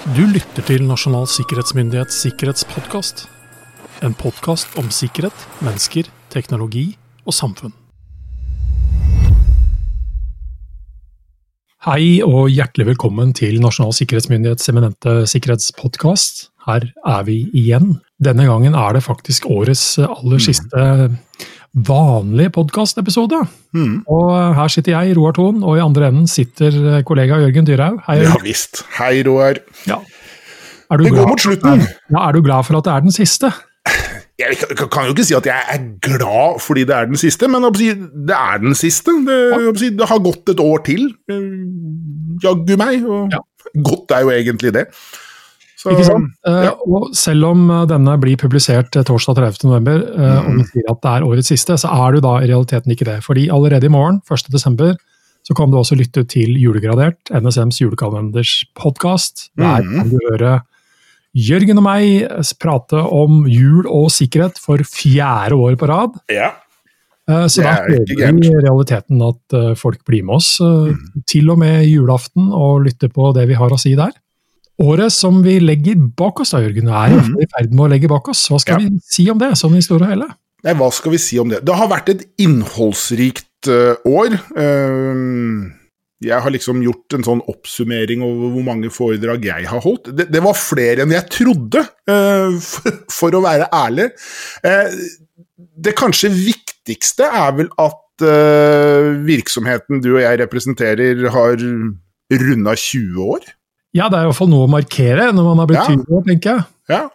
Du 0.00 0.22
lytter 0.24 0.64
til 0.64 0.86
Nasjonal 0.88 1.26
sikkerhetsmyndighets 1.28 2.22
sikkerhetspodkast. 2.24 3.26
En 4.00 4.14
podkast 4.16 4.78
om 4.80 4.86
sikkerhet, 4.88 5.42
mennesker, 5.60 6.06
teknologi 6.32 6.86
og 7.28 7.36
samfunn. 7.36 7.74
Hei 11.84 12.24
og 12.24 12.48
hjertelig 12.48 12.94
velkommen 12.94 13.36
til 13.36 13.60
Nasjonal 13.60 13.92
sikkerhetsmyndighets 13.98 14.72
eminente 14.72 15.18
sikkerhetspodkast. 15.28 16.46
Her 16.64 16.88
er 17.04 17.28
vi 17.28 17.42
igjen. 17.52 17.98
Denne 18.20 18.44
gangen 18.44 18.74
er 18.76 18.92
det 18.98 19.02
faktisk 19.06 19.46
årets 19.48 19.84
aller 20.02 20.42
siste 20.44 20.82
vanlige 21.86 22.50
podkastepisode. 22.52 23.38
Mm. 23.76 24.00
Og 24.10 24.54
her 24.58 24.68
sitter 24.72 24.96
jeg, 24.98 25.16
Roar 25.16 25.32
Thon, 25.36 25.62
og 25.64 25.78
i 25.78 25.82
andre 25.84 26.08
enden 26.10 26.26
sitter 26.28 27.00
kollega 27.06 27.38
Jørgen 27.40 27.68
Dyrhaug. 27.68 28.00
Hei, 28.08 28.18
Ja 28.26 28.34
visst. 28.42 28.82
Hei, 28.98 29.22
Roar. 29.26 29.60
Ja. 29.88 30.00
Er 30.90 30.98
du 30.98 31.04
Det 31.04 31.12
går 31.12 31.20
glad- 31.22 31.28
mot 31.30 31.40
slutten. 31.40 31.84
Ja, 32.10 32.28
er 32.28 32.32
du 32.32 32.42
glad 32.42 32.64
for 32.66 32.76
at 32.80 32.84
det 32.84 32.92
er 32.92 33.00
den 33.06 33.12
siste? 33.14 33.52
Jeg 34.40 34.56
kan- 34.76 35.04
jo 35.06 35.12
ikke 35.14 35.24
si 35.24 35.34
at 35.34 35.44
jeg 35.46 35.62
er 35.68 35.78
glad 36.00 36.60
fordi 36.60 36.84
det 36.84 36.96
er 36.96 37.06
den 37.06 37.16
siste, 37.16 37.46
men 37.48 37.62
det 37.62 38.34
er 38.34 38.58
den 38.58 38.74
siste. 38.74 39.12
Det, 39.24 39.98
det 39.98 40.08
har 40.08 40.18
gått 40.18 40.48
et 40.48 40.60
år 40.60 40.78
til. 40.84 41.14
eh, 41.30 42.40
Jaggu 42.42 42.76
meg. 42.76 43.04
Og 43.04 43.30
godt 43.84 44.10
er 44.16 44.20
jo 44.22 44.30
egentlig 44.30 44.72
det. 44.72 44.86
Så, 45.80 45.94
Ikke 45.94 46.04
sant? 46.04 46.32
Eh, 46.44 46.64
ja. 46.66 46.72
og 46.84 47.14
selv 47.16 47.46
om 47.54 47.62
eh, 47.72 47.84
denne 47.88 48.16
blir 48.20 48.36
publisert 48.40 48.96
eh, 49.00 49.04
torsdag 49.08 49.38
30. 49.38 49.62
november, 49.70 50.02
eh, 50.12 50.40
og 50.44 50.58
vi 50.58 50.66
sier 50.74 50.90
at 50.92 51.00
det 51.06 51.12
er 51.14 51.24
årets 51.24 51.48
siste, 51.54 51.78
så 51.80 51.92
er 52.04 52.12
du 52.18 52.20
da 52.26 52.34
i 52.42 52.50
realiteten 52.50 52.92
ikke 52.92 53.06
det. 53.08 53.18
Fordi 53.24 53.46
allerede 53.54 53.88
i 53.88 53.92
morgen, 53.94 54.18
1. 54.28 54.50
desember, 54.52 54.92
så 55.48 55.56
kan 55.56 55.72
du 55.72 55.78
også 55.80 55.96
lytte 55.96 56.26
til 56.28 56.52
Julegradert, 56.60 57.32
NSMs 57.32 57.80
julekalenders 57.80 58.58
podkast. 58.76 59.48
Der 59.56 59.80
Mhm. 59.82 59.96
kan 59.96 60.10
du 60.12 60.18
høre 60.30 60.58
Jørgen 61.32 61.78
og 61.78 61.84
meg 61.86 62.24
eh, 62.26 62.52
prate 62.60 62.98
om 63.00 63.44
jul 63.48 63.86
og 63.86 64.10
sikkerhet 64.10 64.58
for 64.58 64.82
fjerde 64.84 65.54
år 65.54 65.76
på 65.78 65.88
rad. 65.88 66.18
ja. 66.28 66.50
Eh, 67.30 67.46
Så 67.46 67.62
da 67.62 67.68
er 67.70 67.88
håper 67.88 68.40
vi 68.40 68.48
i 68.48 68.56
realiteten 68.64 69.20
at 69.22 69.54
eh, 69.54 69.74
folk 69.78 70.04
blir 70.04 70.24
med 70.24 70.34
oss 70.40 70.58
mm. 70.60 71.22
til 71.26 71.48
og 71.50 71.58
med 71.58 71.84
julaften 71.86 72.50
og 72.52 72.84
lytter 72.84 73.08
på 73.08 73.32
det 73.36 73.46
vi 73.46 73.54
har 73.54 73.70
å 73.70 73.78
si 73.78 73.94
der. 73.94 74.10
Året 74.80 75.12
som 75.12 75.42
vi 75.44 75.58
legger 75.60 75.98
bak 76.16 76.40
oss, 76.40 76.54
da, 76.54 76.62
Jørgen, 76.64 76.88
er 76.88 77.12
i 77.12 77.18
i 77.44 77.48
ferd 77.52 77.74
med 77.74 77.84
å 77.84 77.90
legge 77.92 78.08
bak 78.08 78.30
oss. 78.32 78.46
Hva 78.48 78.60
skal 78.62 78.80
Ja. 78.80 78.88
vi 78.88 79.00
si 79.04 79.26
om 79.30 79.38
det, 79.38 79.52
sånn 79.60 79.76
i 79.76 79.82
store 79.84 80.06
og 80.06 80.14
hele? 80.14 80.28
Nei, 80.64 80.74
hva 80.76 80.88
skal 80.92 81.12
vi 81.12 81.18
si 81.20 81.38
om 81.40 81.48
det? 81.48 81.62
Det 81.64 81.74
har 81.76 81.88
vært 81.88 82.08
et 82.12 82.24
innholdsrikt 82.40 83.68
uh, 83.68 83.94
år. 84.08 84.36
Uh, 84.56 85.68
jeg 86.20 86.36
har 86.44 86.52
liksom 86.52 86.82
gjort 86.84 87.16
en 87.16 87.24
sånn 87.24 87.40
oppsummering 87.48 88.20
over 88.24 88.52
hvor 88.54 88.64
mange 88.64 88.90
foredrag 88.92 89.44
jeg 89.44 89.68
har 89.68 89.80
holdt. 89.84 90.10
Det, 90.16 90.28
det 90.32 90.42
var 90.44 90.56
flere 90.56 91.04
enn 91.04 91.14
jeg 91.16 91.28
trodde, 91.32 91.84
uh, 92.12 92.56
for, 92.60 92.98
for 93.08 93.36
å 93.36 93.44
være 93.44 93.68
ærlig. 93.72 94.10
Det 95.80 95.96
kanskje 95.96 96.32
viktigste 96.32 97.24
er 97.28 97.56
vel 97.56 97.72
at 97.80 97.96
virksomheten 98.20 100.02
du 100.04 100.10
og 100.12 100.20
jeg 100.20 100.42
representerer, 100.42 101.22
har 101.32 101.54
runda 101.56 102.74
20 102.76 103.16
år. 103.32 103.46
Ja, 103.96 104.08
det 104.08 104.18
er 104.18 104.22
i 104.22 104.30
hvert 104.30 104.38
fall 104.38 104.48
noe 104.52 104.66
å 104.68 104.70
markere 104.70 105.30
når 105.34 105.44
man 105.50 105.58
har 105.58 105.66
blitt 105.66 105.80
Ja. 105.82 105.96
20 105.96 106.18
år, 106.18 106.24
tenker 106.28 106.50
jeg. 106.56 106.64
Ja. 106.88 107.08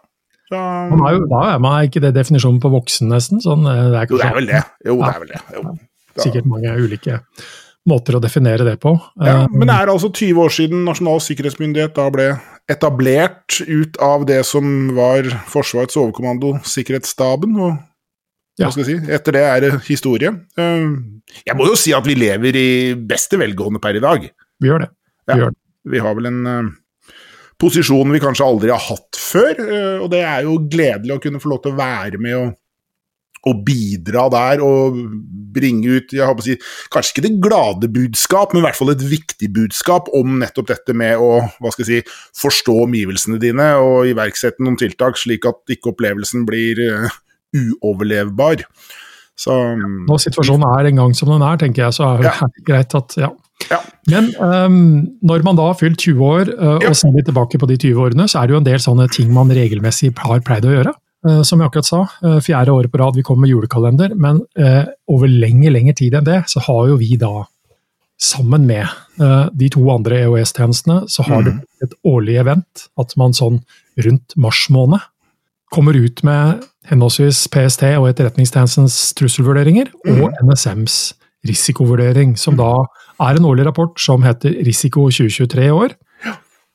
Så, 0.49 0.57
Man 0.91 1.01
er 1.07 1.13
jo, 1.17 1.25
da 1.31 1.55
er 1.55 1.59
man 1.59 1.85
ikke 1.87 2.01
det 2.03 2.13
definisjonen 2.13 2.59
på 2.61 2.69
voksen, 2.69 3.07
nesten. 3.09 3.39
Sånn, 3.41 3.63
eh, 3.65 3.89
det 3.91 4.01
er 4.03 4.07
jo, 4.11 4.17
det 4.17 4.25
er 4.27 4.35
vel 4.35 4.45
det. 4.51 4.63
Jo, 4.85 4.97
det 5.01 5.15
er 5.15 5.19
vel 5.23 5.27
det. 5.33 5.41
Jo. 5.55 5.77
Sikkert 6.21 6.45
mange 6.45 6.75
ulike 6.77 7.21
måter 7.89 8.15
å 8.17 8.21
definere 8.21 8.63
det 8.65 8.79
på. 8.79 8.93
Ja, 9.21 9.43
Eh, 9.43 9.47
men 9.51 9.67
det 9.67 9.75
er 9.75 9.87
altså 9.87 10.11
20 10.13 10.37
år 10.45 10.49
siden 10.53 10.83
Nasjonal 10.85 11.19
sikkerhetsmyndighet 11.21 11.93
da 11.95 12.09
ble 12.09 12.39
etablert 12.69 13.59
ut 13.67 13.97
av 14.01 14.25
det 14.25 14.43
som 14.45 14.95
var 14.95 15.23
Forsvarets 15.49 15.95
overkommando, 15.97 16.59
Sikkerhetsstaben. 16.63 17.55
og 17.59 17.77
Ja. 18.57 18.69
skal 18.69 18.85
si, 18.85 18.93
Etter 18.95 19.31
det 19.33 19.41
er 19.43 19.59
det 19.61 19.81
historie. 19.87 20.29
Eh, 20.57 20.95
Jeg 21.45 21.55
må 21.57 21.65
jo 21.67 21.75
si 21.75 21.91
at 21.93 22.03
vi 22.05 22.15
lever 22.15 22.55
i 22.55 22.93
beste 22.95 23.37
velgående 23.37 23.81
per 23.81 23.95
i 23.95 23.99
dag. 23.99 24.29
vi 24.61 24.67
gjør 24.69 24.79
det. 24.81 24.89
Vi 25.27 25.33
Ja. 25.33 25.35
gjør 25.45 25.49
det. 25.49 25.57
Vi 25.91 26.01
har 26.01 26.17
vel 26.17 26.29
en 26.31 26.43
eh, 26.49 26.73
posisjon 27.61 28.11
vi 28.11 28.21
kanskje 28.23 28.45
aldri 28.45 28.73
har 28.73 28.83
hatt 28.83 29.19
før, 29.19 29.55
eh, 29.63 29.97
og 30.03 30.11
det 30.13 30.21
er 30.25 30.45
jo 30.47 30.59
gledelig 30.71 31.15
å 31.15 31.23
kunne 31.23 31.41
få 31.41 31.51
lov 31.53 31.63
til 31.63 31.75
å 31.75 31.79
være 31.79 32.21
med 32.21 32.37
og, 32.39 32.53
og 33.45 33.61
bidra 33.67 34.25
der 34.33 34.63
og 34.65 34.97
bringe 35.55 35.99
ut 35.99 36.15
jeg 36.15 36.25
håper 36.25 36.41
å 36.41 36.47
si, 36.47 36.55
Kanskje 36.91 37.13
ikke 37.13 37.25
det 37.27 37.33
glade 37.43 37.91
budskap, 37.93 38.51
men 38.53 38.63
i 38.63 38.65
hvert 38.65 38.79
fall 38.79 38.91
et 38.95 39.05
viktig 39.05 39.51
budskap 39.55 40.09
om 40.17 40.39
nettopp 40.41 40.71
dette 40.73 40.97
med 40.97 41.21
å 41.21 41.45
hva 41.61 41.73
skal 41.73 41.85
jeg 41.85 42.03
si, 42.03 42.17
forstå 42.41 42.79
omgivelsene 42.87 43.39
dine 43.41 43.69
og 43.79 44.09
iverksette 44.09 44.65
noen 44.65 44.79
tiltak, 44.81 45.19
slik 45.21 45.47
at 45.47 45.75
ikke 45.77 45.93
opplevelsen 45.93 46.47
blir 46.49 46.81
uh, 46.89 47.17
uoverlevbar. 47.55 48.65
Så 49.35 49.53
Når 49.75 50.21
situasjonen 50.25 50.65
er 50.71 50.89
en 50.89 51.01
gang 51.03 51.15
som 51.17 51.31
den 51.33 51.43
er, 51.43 51.59
tenker 51.59 51.85
jeg, 51.85 51.95
så 51.97 52.09
er 52.09 52.23
det 52.23 52.31
Ja. 52.31 52.49
greit 52.69 52.95
at 52.97 53.17
ja. 53.19 53.31
Ja. 53.71 53.79
Men 54.11 54.29
um, 54.37 54.77
når 55.25 55.45
man 55.45 55.57
da 55.57 55.69
har 55.69 55.79
fylt 55.79 56.01
20 56.03 56.21
år, 56.25 56.51
eh, 56.53 56.77
Ja. 56.83 56.91
og 56.91 56.97
ser 56.99 57.15
litt 57.15 57.25
tilbake 57.29 57.59
på 57.61 57.69
de 57.69 57.77
20 57.77 58.03
årene, 58.03 58.27
så 58.29 58.41
er 58.41 58.47
det 58.47 58.55
jo 58.55 58.61
en 58.61 58.67
del 58.67 58.83
sånne 58.83 59.07
ting 59.11 59.31
man 59.33 59.49
regelmessig 59.49 60.11
har 60.17 60.43
pleid 60.45 60.67
å 60.67 60.75
gjøre. 60.75 60.93
Uh, 61.25 61.41
som 61.41 61.59
jeg 61.59 61.71
akkurat 61.71 61.87
sa, 61.87 62.03
uh, 62.21 62.37
fjerde 62.43 62.75
året 62.75 62.91
på 62.93 62.99
rad 63.01 63.15
vi 63.17 63.23
kommer 63.25 63.47
med 63.47 63.55
julekalender, 63.55 64.13
men 64.15 64.43
over 65.09 65.31
lenge, 65.31 65.71
lengre 65.73 65.95
tid 65.97 66.13
enn 66.13 66.27
det, 66.27 66.43
så 66.51 66.61
har 66.67 66.87
jo 66.91 66.99
vi 67.01 67.15
da, 67.17 67.47
sammen 68.21 68.63
med 68.65 68.87
de 69.59 69.67
to 69.69 69.81
andre 69.91 70.21
EOS-tjenestene, 70.23 71.01
så 71.11 71.23
har 71.27 71.43
det 71.43 71.53
et 71.83 71.91
årlig 72.07 72.37
event 72.39 72.85
at 72.97 73.11
man 73.19 73.33
sånn 73.35 73.57
rundt 73.99 74.35
mars 74.39 74.61
måned 74.71 75.03
kommer 75.73 75.97
ut 75.99 76.23
med 76.23 76.63
henholdsvis 76.87 77.41
PST 77.51 77.83
og 77.97 78.07
Etterretningstjenestens 78.07 79.13
trusselvurderinger, 79.19 79.91
og 80.15 80.31
NSMs 80.45 81.13
risikovurdering, 81.47 82.35
som 82.39 82.57
da 82.59 82.71
er 83.23 83.37
en 83.37 83.47
årlig 83.47 83.67
rapport 83.67 83.99
som 84.01 84.25
heter 84.25 84.57
Risiko 84.65 85.07
2023 85.09 85.69
i 85.69 85.75
år. 85.75 85.95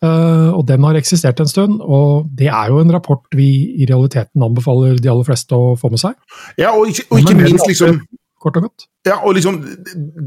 Uh, 0.01 0.49
og 0.57 0.63
den 0.65 0.85
har 0.87 0.97
eksistert 0.97 1.43
en 1.43 1.51
stund, 1.51 1.83
og 1.85 2.31
det 2.33 2.49
er 2.49 2.71
jo 2.73 2.79
en 2.81 2.93
rapport 2.95 3.21
vi 3.37 3.51
i 3.77 3.85
realiteten 3.85 4.41
anbefaler 4.47 4.97
de 4.97 5.11
aller 5.13 5.27
fleste 5.29 5.53
å 5.53 5.75
få 5.77 5.91
med 5.93 6.01
seg. 6.01 6.17
ja, 6.57 6.71
og 6.73 6.89
ikke, 6.89 7.05
og 7.11 7.21
ikke 7.21 7.37
minst 7.37 7.69
liksom 7.69 8.01
Kort 8.41 8.57
og 8.57 8.71
godt. 8.71 8.87
Ja, 9.05 9.19
og 9.21 9.35
liksom 9.37 9.59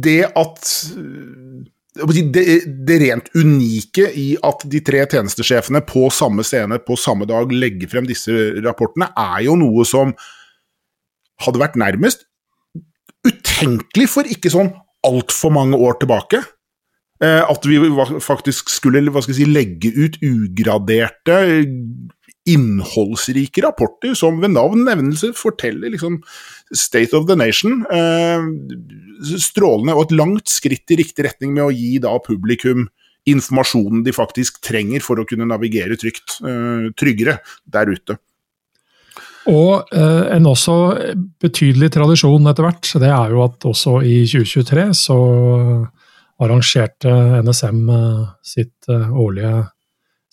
det 0.05 0.19
at 0.37 0.67
det, 2.33 2.43
det 2.85 2.97
rent 3.01 3.31
unike 3.33 4.05
i 4.17 4.27
at 4.37 4.65
de 4.69 4.81
tre 4.85 5.01
tjenestesjefene 5.09 5.81
på 5.85 6.07
samme 6.13 6.45
scene 6.45 6.77
på 6.81 6.97
samme 6.97 7.25
dag 7.29 7.49
legger 7.49 7.89
frem 7.89 8.05
disse 8.09 8.33
rapportene, 8.65 9.09
er 9.17 9.47
jo 9.47 9.57
noe 9.57 9.85
som 9.85 10.13
hadde 11.41 11.61
vært 11.61 11.77
nærmest 11.81 12.27
utenkelig 13.53 14.09
for 14.11 14.29
ikke 14.29 14.51
sånn 14.51 14.73
altfor 15.05 15.53
mange 15.53 15.77
år 15.79 15.99
tilbake. 16.01 16.41
Eh, 17.23 17.43
at 17.45 17.65
vi 17.67 17.79
faktisk 18.23 18.71
skulle 18.73 19.03
si, 19.23 19.45
legge 19.45 19.93
ut 19.93 20.17
ugraderte, 20.23 21.37
innholdsrike 22.43 23.61
rapporter 23.63 24.17
som 24.19 24.41
ved 24.41 24.51
navn 24.51 24.81
nevnelse 24.83 25.29
forteller 25.37 25.93
liksom 25.93 26.17
State 26.75 27.15
of 27.15 27.29
the 27.29 27.37
Nation. 27.39 27.85
Eh, 27.87 28.43
strålende 29.39 29.95
og 29.95 30.09
et 30.09 30.17
langt 30.17 30.51
skritt 30.51 30.91
i 30.91 30.99
riktig 30.99 31.29
retning 31.29 31.53
med 31.55 31.69
å 31.69 31.71
gi 31.71 32.01
da 32.03 32.17
publikum 32.19 32.89
informasjonen 33.29 34.03
de 34.03 34.11
faktisk 34.11 34.59
trenger 34.65 34.99
for 35.03 35.21
å 35.21 35.27
kunne 35.27 35.47
navigere 35.47 35.95
trygt, 35.95 36.41
eh, 36.43 36.91
tryggere 36.99 37.39
der 37.63 37.87
ute. 37.93 38.17
Og 39.51 39.89
eh, 39.91 40.35
en 40.37 40.47
også 40.47 40.75
betydelig 41.43 41.91
tradisjon 41.95 42.47
etter 42.47 42.67
hvert, 42.67 42.91
det 43.01 43.09
er 43.11 43.33
jo 43.33 43.43
at 43.43 43.67
også 43.67 43.97
i 44.07 44.21
2023 44.29 44.85
så 44.95 45.17
arrangerte 46.43 47.11
NSM 47.43 47.81
eh, 47.91 48.21
sitt 48.45 48.89
eh, 48.91 49.09
årlige 49.11 49.65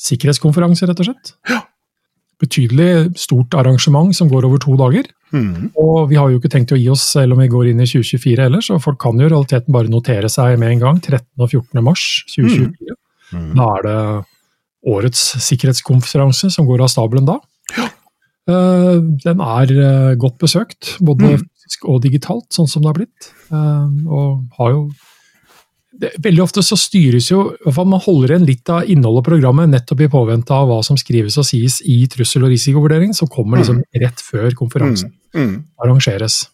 sikkerhetskonferanse, 0.01 0.89
rett 0.89 1.03
og 1.03 1.11
slett. 1.11 1.35
Ja. 1.51 1.61
Betydelig 2.41 3.19
stort 3.21 3.55
arrangement 3.59 4.15
som 4.17 4.31
går 4.31 4.47
over 4.49 4.63
to 4.63 4.77
dager. 4.81 5.11
Mm. 5.35 5.71
Og 5.79 6.09
vi 6.11 6.17
har 6.19 6.31
jo 6.31 6.41
ikke 6.41 6.51
tenkt 6.51 6.73
å 6.73 6.79
gi 6.79 6.89
oss 6.91 7.05
selv 7.13 7.37
om 7.37 7.43
vi 7.43 7.51
går 7.53 7.71
inn 7.71 7.83
i 7.83 7.89
2024 7.89 8.47
heller, 8.47 8.65
så 8.65 8.81
folk 8.83 8.99
kan 9.03 9.21
jo 9.21 9.29
i 9.29 9.31
realiteten 9.33 9.75
bare 9.75 9.93
notere 9.93 10.31
seg 10.33 10.57
med 10.63 10.77
en 10.77 10.85
gang. 10.87 11.03
13. 11.03 11.27
og 11.37 11.51
14. 11.51 11.85
mars 11.85 12.07
2024. 12.33 12.97
Mhm. 13.31 13.53
Da 13.59 13.67
er 13.77 13.87
det 13.87 13.99
årets 14.91 15.21
sikkerhetskonferanse 15.45 16.49
som 16.51 16.67
går 16.67 16.87
av 16.87 16.91
stabelen 16.91 17.29
da. 17.29 17.37
Eh, 17.77 17.91
Den 19.25 19.41
er 19.45 19.71
eh, 19.75 20.15
godt 20.21 20.39
besøkt, 20.43 20.97
både 21.01 21.31
Mm. 21.37 21.45
fysisk 21.45 21.85
og 21.89 22.03
digitalt, 22.03 22.49
sånn 22.53 22.69
som 22.69 22.83
det 22.83 22.91
har 22.91 22.99
blitt. 22.99 23.31
Eh, 23.53 24.11
Og 24.11 24.45
har 24.59 24.71
jo 24.75 24.91
det, 26.01 26.13
Veldig 26.23 26.43
ofte 26.43 26.63
så 26.65 26.77
styres 26.79 27.29
jo 27.31 27.51
i 27.53 27.57
hvert 27.65 27.75
fall 27.77 27.87
Man 27.91 28.01
holder 28.01 28.31
igjen 28.35 28.47
litt 28.47 28.69
av 28.71 28.89
innholdet 28.89 29.27
i 29.27 29.31
programmet 29.31 29.69
nettopp 29.69 30.01
i 30.01 30.09
påvente 30.09 30.51
av 30.55 30.69
hva 30.71 30.79
som 30.87 30.97
skrives 30.97 31.37
og 31.37 31.45
sies 31.45 31.81
i 31.85 32.07
trussel- 32.07 32.45
og 32.47 32.51
risikovurdering, 32.55 33.13
som 33.15 33.29
kommer 33.29 33.59
liksom 33.59 33.83
rett 33.95 34.23
før 34.23 34.51
konferansen 34.57 35.13
Mhm. 35.35 35.65
arrangeres. 35.83 36.47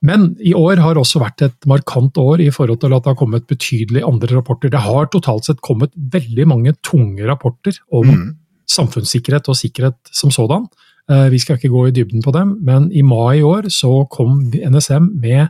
Men 0.00 0.36
i 0.38 0.52
år 0.54 0.78
har 0.78 0.94
også 0.94 1.18
vært 1.20 1.42
et 1.42 1.66
markant 1.66 2.14
år 2.14 2.40
i 2.40 2.50
forhold 2.50 2.80
til 2.80 2.94
at 2.94 3.02
det 3.02 3.10
har 3.10 3.18
kommet 3.18 3.46
betydelig 3.48 4.04
andre 4.06 4.36
rapporter. 4.36 4.70
Det 4.70 4.78
har 4.80 5.06
totalt 5.06 5.44
sett 5.44 5.60
kommet 5.60 5.90
veldig 5.98 6.46
mange 6.46 6.72
tunge 6.82 7.26
rapporter 7.26 7.74
om 7.92 8.06
mm. 8.06 8.36
samfunnssikkerhet 8.68 9.48
og 9.50 9.56
sikkerhet 9.58 9.96
som 10.12 10.30
sådan. 10.30 10.68
Eh, 11.08 11.28
vi 11.32 11.38
skal 11.40 11.56
ikke 11.56 11.72
gå 11.72 11.86
i 11.88 11.94
dybden 11.96 12.22
på 12.24 12.32
dem, 12.36 12.58
men 12.64 12.90
i 12.92 13.02
mai 13.02 13.38
i 13.38 13.46
år 13.46 13.70
så 13.72 14.02
kom 14.12 14.42
NSM 14.52 15.14
med 15.22 15.48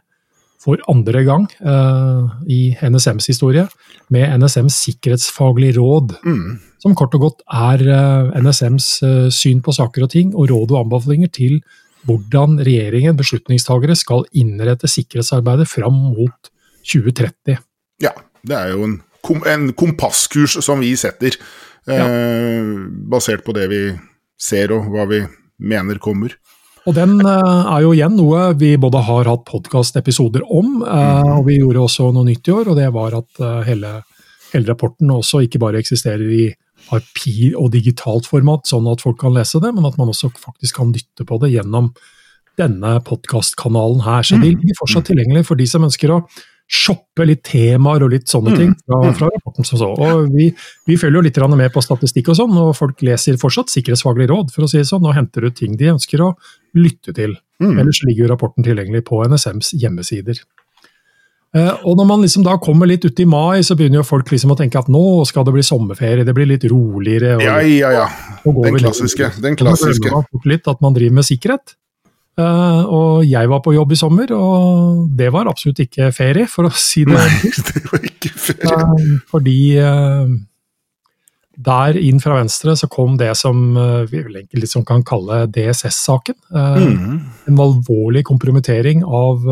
for 0.59 0.81
andre 0.91 1.23
gang 1.27 1.45
uh, 1.63 2.31
i 2.51 2.75
NSMs 2.83 3.29
historie 3.31 3.63
med 4.11 4.41
NSMs 4.43 4.75
sikkerhetsfaglig 4.89 5.73
råd. 5.77 6.17
Mm. 6.27 6.59
Som 6.83 6.97
kort 6.99 7.15
og 7.15 7.25
godt 7.27 7.45
er 7.47 7.85
uh, 7.87 8.33
NSMs 8.43 8.89
uh, 9.07 9.29
syn 9.35 9.63
på 9.63 9.75
saker 9.75 10.07
og 10.07 10.13
ting, 10.15 10.35
og 10.35 10.51
råd 10.51 10.75
og 10.75 10.81
anbefalinger 10.83 11.31
til 11.35 11.61
hvordan 12.09 12.59
regjeringen, 12.67 13.17
beslutningstagere, 13.19 13.95
skal 13.99 14.27
innrette 14.39 14.91
sikkerhetsarbeidet 14.91 15.69
fram 15.71 15.95
mot 16.11 16.53
2030. 16.83 17.59
Ja, 18.03 18.15
det 18.47 18.59
er 18.59 18.75
jo 18.75 18.87
en, 18.87 19.01
kom 19.27 19.43
en 19.47 19.73
kompasskurs 19.79 20.59
som 20.65 20.83
vi 20.83 20.95
setter, 20.99 21.35
ja. 21.89 22.07
basert 23.11 23.43
på 23.45 23.55
det 23.57 23.67
vi 23.73 23.83
ser 24.41 24.73
og 24.77 24.87
hva 24.93 25.07
vi 25.11 25.21
mener 25.59 25.99
kommer. 26.03 26.35
Og 26.89 26.95
den 26.97 27.19
eh, 27.21 27.65
er 27.69 27.83
jo 27.85 27.93
igjen 27.93 28.17
noe 28.17 28.53
vi 28.59 28.73
både 28.81 29.03
har 29.05 29.29
hatt 29.29 29.45
podkastepisoder 29.49 30.45
om, 30.47 30.79
eh, 30.87 31.33
og 31.37 31.45
vi 31.49 31.59
gjorde 31.59 31.85
også 31.85 32.09
noe 32.17 32.29
nytt 32.29 32.49
i 32.49 32.55
år, 32.55 32.71
og 32.73 32.79
det 32.79 32.89
var 32.95 33.17
at 33.19 33.43
eh, 33.45 33.59
hele, 33.69 33.99
hele 34.55 34.71
rapporten 34.71 35.13
også 35.13 35.43
ikke 35.45 35.61
bare 35.63 35.83
eksisterer 35.83 36.25
i 36.25 36.47
papir- 36.89 37.59
og 37.59 37.73
digitalt 37.75 38.29
format, 38.31 38.65
sånn 38.71 38.89
at 38.89 39.03
folk 39.05 39.19
kan 39.21 39.35
lese 39.37 39.61
det, 39.61 39.75
men 39.77 39.89
at 39.89 39.99
man 40.01 40.15
også 40.15 40.31
faktisk 40.39 40.79
kan 40.81 40.95
dytte 40.95 41.27
på 41.29 41.41
det 41.43 41.53
gjennom 41.53 41.91
denne 42.59 42.97
podkastkanalen 43.07 44.01
her. 44.07 44.25
Så 44.27 44.39
de 44.41 44.49
ligger 44.51 44.79
fortsatt 44.81 45.11
tilgjengelig 45.11 45.45
for 45.47 45.59
de 45.59 45.67
som 45.69 45.85
ønsker 45.87 46.15
å 46.15 46.23
shoppe 46.69 47.25
litt 47.25 47.41
temaer 47.49 48.03
og 48.05 48.13
litt 48.13 48.29
sånne 48.29 48.53
ting 48.53 48.75
fra, 48.77 48.99
mm. 49.07 49.15
fra 49.17 49.31
rapporten 49.33 49.65
som 49.65 49.81
så. 49.81 49.89
Og 49.89 50.29
vi, 50.35 50.51
vi 50.89 50.99
følger 51.01 51.17
jo 51.17 51.25
litt 51.25 51.41
med 51.57 51.73
på 51.73 51.83
statistikk 51.85 52.29
og 52.29 52.37
sånn, 52.37 52.59
og 52.61 52.75
folk 52.77 53.01
leser 53.07 53.41
fortsatt 53.41 53.73
sikkerhetsfaglig 53.73 54.29
råd 54.29 54.53
for 54.53 54.67
å 54.67 54.71
si 54.71 54.83
det 54.83 54.91
sånn, 54.91 55.07
og 55.09 55.17
henter 55.17 55.49
ut 55.49 55.57
ting 55.57 55.79
de 55.81 55.95
ønsker 55.95 56.21
å 56.21 56.35
lytte 56.77 57.17
til. 57.17 57.39
Mm. 57.63 57.79
Ellers 57.81 58.03
ligger 58.05 58.27
jo 58.27 58.31
rapporten 58.35 58.67
tilgjengelig 58.67 59.07
på 59.09 59.23
NSMs 59.33 59.73
hjemmesider. 59.81 60.43
Eh, 61.57 61.73
og 61.89 61.97
når 61.97 62.07
man 62.11 62.23
liksom 62.23 62.45
da 62.45 62.59
kommer 62.61 62.89
litt 62.91 63.07
ut 63.09 63.21
i 63.21 63.25
mai, 63.25 63.65
så 63.65 63.73
begynner 63.79 64.03
jo 64.03 64.07
folk 64.07 64.29
liksom 64.29 64.53
å 64.53 64.59
tenke 64.59 64.81
at 64.81 64.91
nå 64.93 65.25
skal 65.29 65.47
det 65.49 65.57
bli 65.57 65.65
sommerferie, 65.65 66.27
det 66.29 66.37
blir 66.37 66.51
litt 66.51 66.69
roligere. 66.69 67.39
Og, 67.39 67.45
ja, 67.47 67.59
ja, 67.65 67.93
ja. 68.03 68.09
Den 68.45 68.77
klassiske. 68.77 69.33
Den 69.41 69.57
klassiske. 69.57 70.13
Litt 70.45 70.69
at 70.69 70.85
man 70.85 70.97
driver 70.97 71.23
med 71.23 71.29
sikkerhet. 71.33 71.79
Uh, 72.39 72.83
og 72.87 73.25
jeg 73.27 73.51
var 73.51 73.63
på 73.65 73.73
jobb 73.75 73.93
i 73.93 73.99
sommer, 73.99 74.31
og 74.37 75.09
det 75.19 75.33
var 75.35 75.49
absolutt 75.51 75.81
ikke 75.83 76.13
ferie, 76.15 76.47
for 76.51 76.69
å 76.69 76.71
si 76.71 77.03
det 77.09 77.17
Nei, 77.17 77.51
det 77.73 77.83
var 77.89 78.05
ikke 78.07 78.31
ferie. 78.39 78.77
Uh, 78.79 79.17
fordi 79.31 79.59
uh, 79.83 80.31
der 81.59 81.99
inn 81.99 82.23
fra 82.23 82.37
venstre 82.39 82.77
så 82.79 82.87
kom 82.91 83.17
det 83.19 83.33
som 83.35 83.73
vi 83.75 84.21
vel 84.23 84.37
egentlig 84.39 84.69
liksom 84.69 84.85
kan 84.87 85.03
kalle 85.03 85.41
DSS-saken. 85.51 86.37
Mm. 86.55 87.17
En 87.51 87.63
alvorlig 87.65 88.23
kompromittering 88.29 89.03
av 89.03 89.43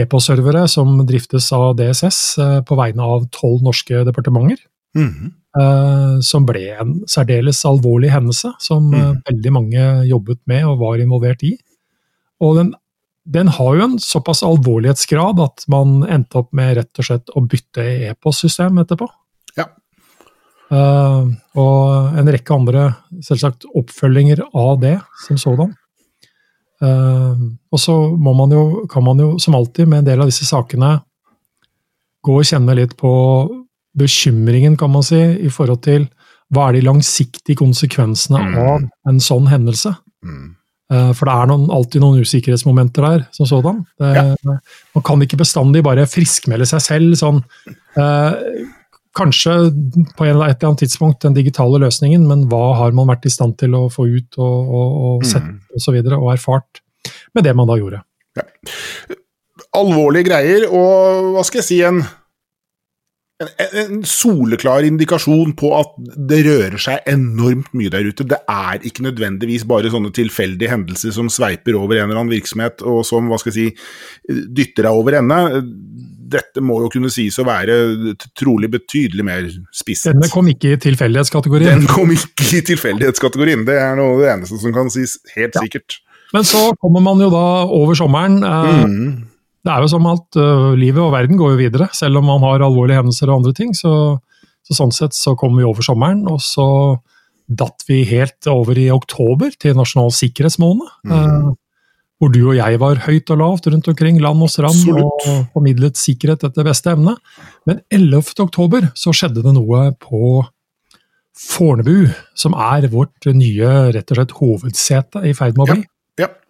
e-postservere 0.00 0.62
som 0.72 0.94
driftes 1.04 1.50
av 1.52 1.74
DSS 1.76 2.22
på 2.64 2.78
vegne 2.80 3.04
av 3.04 3.28
tolv 3.36 3.60
norske 3.66 4.00
departementer. 4.08 4.64
Mm. 4.96 5.34
Uh, 5.58 6.20
som 6.22 6.44
ble 6.46 6.68
en 6.78 6.90
særdeles 7.10 7.64
alvorlig 7.66 8.12
hendelse, 8.12 8.52
som 8.62 8.92
mm. 8.92 9.22
veldig 9.26 9.52
mange 9.56 9.86
jobbet 10.06 10.38
med 10.46 10.66
og 10.68 10.82
var 10.84 11.00
involvert 11.02 11.42
i. 11.42 11.54
Og 12.44 12.58
den, 12.60 12.68
den, 13.26 13.50
har 13.56 13.78
jo 13.78 13.86
en 13.88 13.96
såpass 13.98 14.44
alvorlighetsgrad 14.46 15.40
at 15.42 15.64
man 15.72 16.04
endte 16.06 16.42
opp 16.42 16.52
med 16.54 16.76
rett 16.78 17.02
og 17.02 17.08
slett 17.08 17.34
å 17.34 17.42
bytte 17.42 17.88
e-postsystem 18.10 18.78
etterpå. 18.84 19.08
Ja. 19.58 19.66
Uh, 20.70 21.32
og 21.58 22.20
en 22.20 22.30
rekke 22.30 22.54
andre 22.54 22.86
selvsagt 23.24 23.66
oppfølginger 23.72 24.44
av 24.52 24.76
det 24.84 24.98
som 25.26 25.40
sådan. 25.40 25.74
og 26.78 27.80
så 27.82 27.94
må 28.14 28.30
man 28.38 28.52
jo, 28.54 28.84
kan 28.86 29.02
man 29.02 29.18
jo 29.18 29.32
som 29.42 29.56
alltid 29.58 29.88
med 29.88 30.04
en 30.04 30.04
del 30.12 30.20
av 30.22 30.28
disse 30.30 30.46
sakene 30.46 31.00
gå 32.22 32.36
og 32.38 32.46
kjenne 32.46 32.76
litt 32.78 32.94
på 33.00 33.10
bekymringen, 33.98 34.76
kan 34.80 34.92
man 34.92 35.04
si, 35.06 35.18
i 35.18 35.50
forhold 35.52 35.82
til 35.86 36.08
hva 36.54 36.68
er 36.68 36.78
de 36.78 36.86
langsiktige 36.86 37.58
konsekvensene 37.60 38.40
mm. 38.40 38.54
av 38.62 39.10
en 39.10 39.20
sånn 39.22 39.50
hendelse. 39.50 39.92
Mm. 40.24 40.54
Eh, 40.88 41.10
for 41.12 41.28
det 41.28 41.34
er 41.34 41.50
noen, 41.50 41.66
alltid 41.74 42.00
noen 42.00 42.24
usikkerhetsmomenter 42.24 43.04
der, 43.04 43.26
som 43.36 43.48
sådan. 43.48 43.82
Det, 44.00 44.08
ja. 44.16 44.56
Man 44.96 45.04
kan 45.04 45.24
ikke 45.24 45.40
bestandig 45.40 45.84
bare 45.84 46.08
friskmelde 46.08 46.68
seg 46.68 46.84
selv 46.84 47.20
sånn 47.20 47.44
eh, 48.00 48.66
Kanskje 49.18 49.52
på 50.14 50.26
et 50.26 50.30
eller 50.30 50.52
annet 50.52 50.82
tidspunkt 50.84 51.24
den 51.24 51.34
digitale 51.34 51.80
løsningen, 51.82 52.22
men 52.28 52.44
hva 52.52 52.76
har 52.78 52.92
man 52.94 53.08
vært 53.08 53.24
i 53.26 53.32
stand 53.32 53.56
til 53.58 53.72
å 53.74 53.88
få 53.90 54.04
ut 54.06 54.36
og, 54.38 54.68
og, 54.78 54.92
og 55.08 55.24
sett 55.26 55.42
mm. 55.42 55.56
osv. 55.74 55.96
Og, 55.96 56.12
og 56.20 56.28
erfart 56.36 56.82
med 57.34 57.48
det 57.48 57.54
man 57.58 57.66
da 57.66 57.74
gjorde. 57.80 57.98
Ja. 58.38 58.44
Alvorlige 59.80 60.28
greier, 60.28 60.68
og 60.70 61.32
hva 61.34 61.42
skal 61.48 61.64
jeg 61.64 61.66
si, 61.66 61.80
en 61.88 62.04
en 63.38 64.00
soleklar 64.02 64.82
indikasjon 64.82 65.52
på 65.58 65.70
at 65.78 65.92
det 66.30 66.40
rører 66.46 66.80
seg 66.82 67.04
enormt 67.06 67.70
mye 67.78 67.92
der 67.92 68.08
ute. 68.10 68.26
Det 68.26 68.40
er 68.50 68.82
ikke 68.88 69.04
nødvendigvis 69.06 69.66
bare 69.68 69.92
sånne 69.92 70.10
tilfeldige 70.14 70.72
hendelser 70.72 71.14
som 71.14 71.30
sveiper 71.30 71.78
over 71.78 72.00
en 72.00 72.08
eller 72.08 72.18
annen 72.18 72.34
virksomhet 72.34 72.82
og 72.82 73.04
som 73.06 73.30
hva 73.30 73.38
skal 73.38 73.54
jeg 73.54 73.70
si, 73.70 74.42
dytter 74.58 74.88
deg 74.88 74.90
over 74.90 75.20
ende. 75.20 75.62
Dette 76.34 76.64
må 76.64 76.80
jo 76.82 76.90
kunne 76.92 77.12
sies 77.14 77.38
å 77.38 77.46
være 77.46 77.78
trolig 78.36 78.72
betydelig 78.74 79.28
mer 79.30 79.46
spisset. 79.70 80.16
Denne 80.16 80.32
kom 80.32 80.50
ikke 80.50 80.74
i 80.74 80.82
tilfeldighetskategorien? 80.88 81.86
Den 81.86 81.88
kom 81.94 82.10
ikke 82.14 82.58
i 82.58 82.66
tilfeldighetskategorien, 82.74 83.64
det 83.70 83.78
er 83.80 83.94
noe 84.00 84.18
det 84.18 84.32
eneste 84.34 84.58
som 84.58 84.74
kan 84.74 84.90
sies 84.92 85.20
helt 85.38 85.54
ja. 85.54 85.62
sikkert. 85.62 86.02
Men 86.34 86.44
så 86.44 86.72
kommer 86.82 87.06
man 87.06 87.22
jo 87.22 87.30
da 87.32 87.46
over 87.70 87.96
sommeren. 87.96 88.42
Eh, 88.42 88.86
mm 88.90 89.10
det 89.66 89.74
er 89.74 89.84
jo 89.84 89.90
som 89.90 90.06
alt, 90.08 90.38
uh, 90.38 90.72
livet 90.78 91.02
og 91.02 91.12
verden 91.14 91.38
går 91.40 91.54
jo 91.54 91.60
videre. 91.60 91.88
Selv 91.96 92.20
om 92.20 92.28
man 92.30 92.42
har 92.46 92.64
alvorlige 92.64 93.00
hendelser 93.00 93.30
og 93.30 93.40
andre 93.40 93.54
ting. 93.56 93.74
Så, 93.76 93.92
så 94.66 94.76
sånn 94.76 94.94
sett 94.94 95.16
så 95.16 95.34
kom 95.38 95.56
vi 95.58 95.66
over 95.66 95.84
sommeren, 95.84 96.24
og 96.30 96.40
så 96.44 96.68
datt 97.48 97.86
vi 97.88 98.02
helt 98.08 98.44
over 98.52 98.76
i 98.78 98.90
oktober 98.92 99.54
til 99.60 99.76
nasjonal 99.78 100.12
sikkerhetsmåned. 100.14 100.92
Mm. 101.08 101.16
Uh, 101.16 101.56
hvor 102.18 102.32
du 102.34 102.40
og 102.48 102.56
jeg 102.58 102.78
var 102.82 102.98
høyt 103.04 103.30
og 103.30 103.38
lavt 103.38 103.68
rundt 103.70 103.88
omkring, 103.92 104.18
land 104.22 104.42
og 104.42 104.50
strand, 104.50 104.74
Absolutt. 104.74 105.26
og 105.30 105.52
formidlet 105.54 105.98
sikkerhet 105.98 106.48
etter 106.48 106.66
beste 106.66 106.90
evne. 106.90 107.14
Men 107.68 107.78
11. 107.94 108.32
oktober 108.42 108.88
så 108.98 109.14
skjedde 109.14 109.44
det 109.44 109.54
noe 109.54 109.84
på 110.02 110.40
Fornebu, 111.38 112.08
som 112.34 112.56
er 112.58 112.88
vårt 112.90 113.28
nye 113.30 113.70
rett 113.94 114.10
og 114.10 114.18
slett 114.18 114.34
hovedsete 114.40 115.22
i 115.30 115.34
ferd 115.38 115.54
med 115.54 115.64
å 115.64 115.70
bli. 115.70 115.84
Ja. 115.86 115.92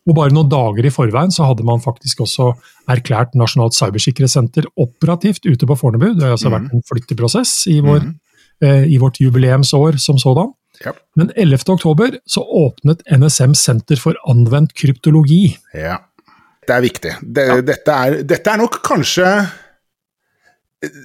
Og 0.08 0.16
bare 0.16 0.32
noen 0.32 0.48
dager 0.48 0.88
i 0.88 0.92
forveien 0.92 1.32
så 1.34 1.46
hadde 1.50 1.66
man 1.68 1.82
faktisk 1.84 2.22
også 2.24 2.52
erklært 2.88 3.36
Nasjonalt 3.36 3.76
cybersikkerhetssenter 3.76 4.70
operativt 4.80 5.44
ute 5.44 5.68
på 5.68 5.76
Fornebu. 5.76 6.14
Det 6.16 6.24
har 6.24 6.36
altså 6.38 6.52
vært 6.54 6.72
en 6.72 6.84
flytteprosess 6.88 7.66
i, 7.68 7.78
vår, 7.84 8.06
mm. 8.06 8.14
eh, 8.64 8.86
i 8.88 8.96
vårt 9.02 9.20
jubileumsår 9.20 10.00
som 10.00 10.20
sådan. 10.20 10.54
Ja. 10.84 10.94
Men 11.18 11.32
11. 11.36 11.64
oktober 11.74 12.16
så 12.28 12.40
åpnet 12.40 13.02
NSM 13.10 13.56
Senter 13.58 14.00
for 14.00 14.16
anvendt 14.30 14.72
kryptologi. 14.78 15.58
Ja, 15.76 15.98
det 16.64 16.76
er 16.76 16.84
viktig. 16.84 17.14
Det, 17.22 17.48
ja. 17.50 17.62
dette, 17.64 17.96
er, 17.96 18.20
dette 18.28 18.54
er 18.54 18.62
nok 18.62 18.80
kanskje 18.86 19.32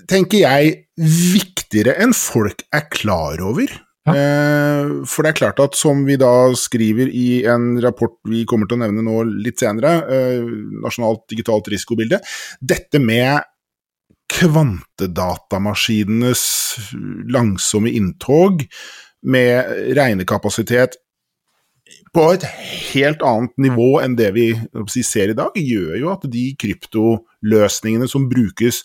tenker 0.10 0.44
jeg, 0.44 0.74
viktigere 0.98 1.96
enn 2.04 2.14
folk 2.14 2.66
er 2.74 2.88
klar 2.94 3.42
over. 3.42 3.72
Ja. 4.04 4.12
Eh, 4.20 4.84
for 5.08 5.24
det 5.24 5.32
er 5.32 5.40
klart 5.40 5.60
at 5.64 5.78
som 5.80 6.04
vi 6.08 6.16
da 6.20 6.52
skriver 6.60 7.08
i 7.08 7.46
en 7.48 7.80
rapport 7.84 8.16
vi 8.28 8.44
kommer 8.50 8.68
til 8.68 8.78
å 8.78 8.82
nevne 8.84 9.02
nå 9.06 9.24
litt 9.46 9.60
senere, 9.64 9.92
eh, 10.12 10.44
Nasjonalt 10.84 11.24
digitalt 11.32 11.66
risikobilde, 11.72 12.18
dette 12.60 13.00
med 13.00 13.40
kvantedatamaskinenes 14.34 16.44
langsomme 17.32 17.90
inntog 17.94 18.66
med 19.24 19.96
regnekapasitet 19.96 20.98
på 22.14 22.26
et 22.36 22.44
helt 22.94 23.24
annet 23.26 23.54
nivå 23.62 24.02
enn 24.04 24.16
det 24.18 24.32
vi 24.36 24.54
ser 25.06 25.32
i 25.32 25.38
dag, 25.38 25.56
gjør 25.56 25.98
jo 26.02 26.12
at 26.14 26.26
de 26.30 26.56
kryptoløsningene 26.60 28.08
som 28.10 28.30
brukes 28.30 28.84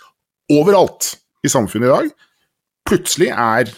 overalt 0.52 1.16
i 1.44 1.48
samfunnet 1.52 1.88
i 1.88 1.92
dag, 1.92 2.10
plutselig 2.88 3.30
er 3.34 3.72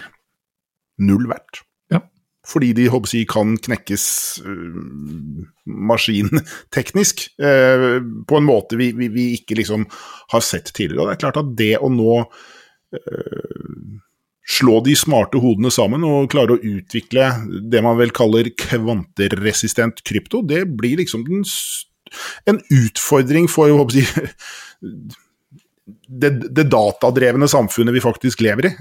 null 1.02 1.28
verdt. 1.30 1.62
Ja. 1.92 2.02
Fordi 2.46 2.72
de 2.76 2.88
jeg, 2.88 3.26
kan 3.30 3.56
knekkes 3.60 4.04
uh, 4.46 5.44
maskinteknisk 5.66 7.26
uh, 7.44 7.98
på 8.26 8.38
en 8.40 8.48
måte 8.48 8.78
vi, 8.80 8.92
vi, 8.96 9.10
vi, 9.12 9.26
ikke 9.38 9.58
liksom 9.60 9.86
har 10.32 10.44
sett 10.44 10.72
tidligere. 10.72 11.02
Og 11.02 11.10
det 11.10 11.16
er 11.16 11.24
klart 11.24 11.42
at 11.42 11.52
det 11.58 11.74
å 11.78 11.90
nå 11.92 12.22
uh, 12.24 13.98
slå 14.50 14.80
de 14.86 14.96
smarte 14.98 15.38
hodene 15.42 15.70
sammen 15.70 16.04
og 16.06 16.30
klare 16.32 16.56
å 16.56 16.64
utvikle 16.64 17.28
det 17.70 17.84
man 17.86 17.98
vel 18.00 18.10
kaller 18.14 18.50
kvanteresistent 18.58 20.02
krypto, 20.06 20.42
det 20.42 20.64
blir 20.74 20.98
liksom 20.98 21.26
den 21.28 21.44
en 22.50 22.58
utfordring 22.74 23.46
for 23.50 23.70
håper 23.70 24.00
jeg, 24.00 24.30
det, 26.22 26.32
det, 26.50 26.66
datadrevne 26.72 27.48
samfunnet 27.50 27.94
vi 27.94 28.02
faktisk 28.02 28.42
lever 28.44 28.70
i. 28.70 28.72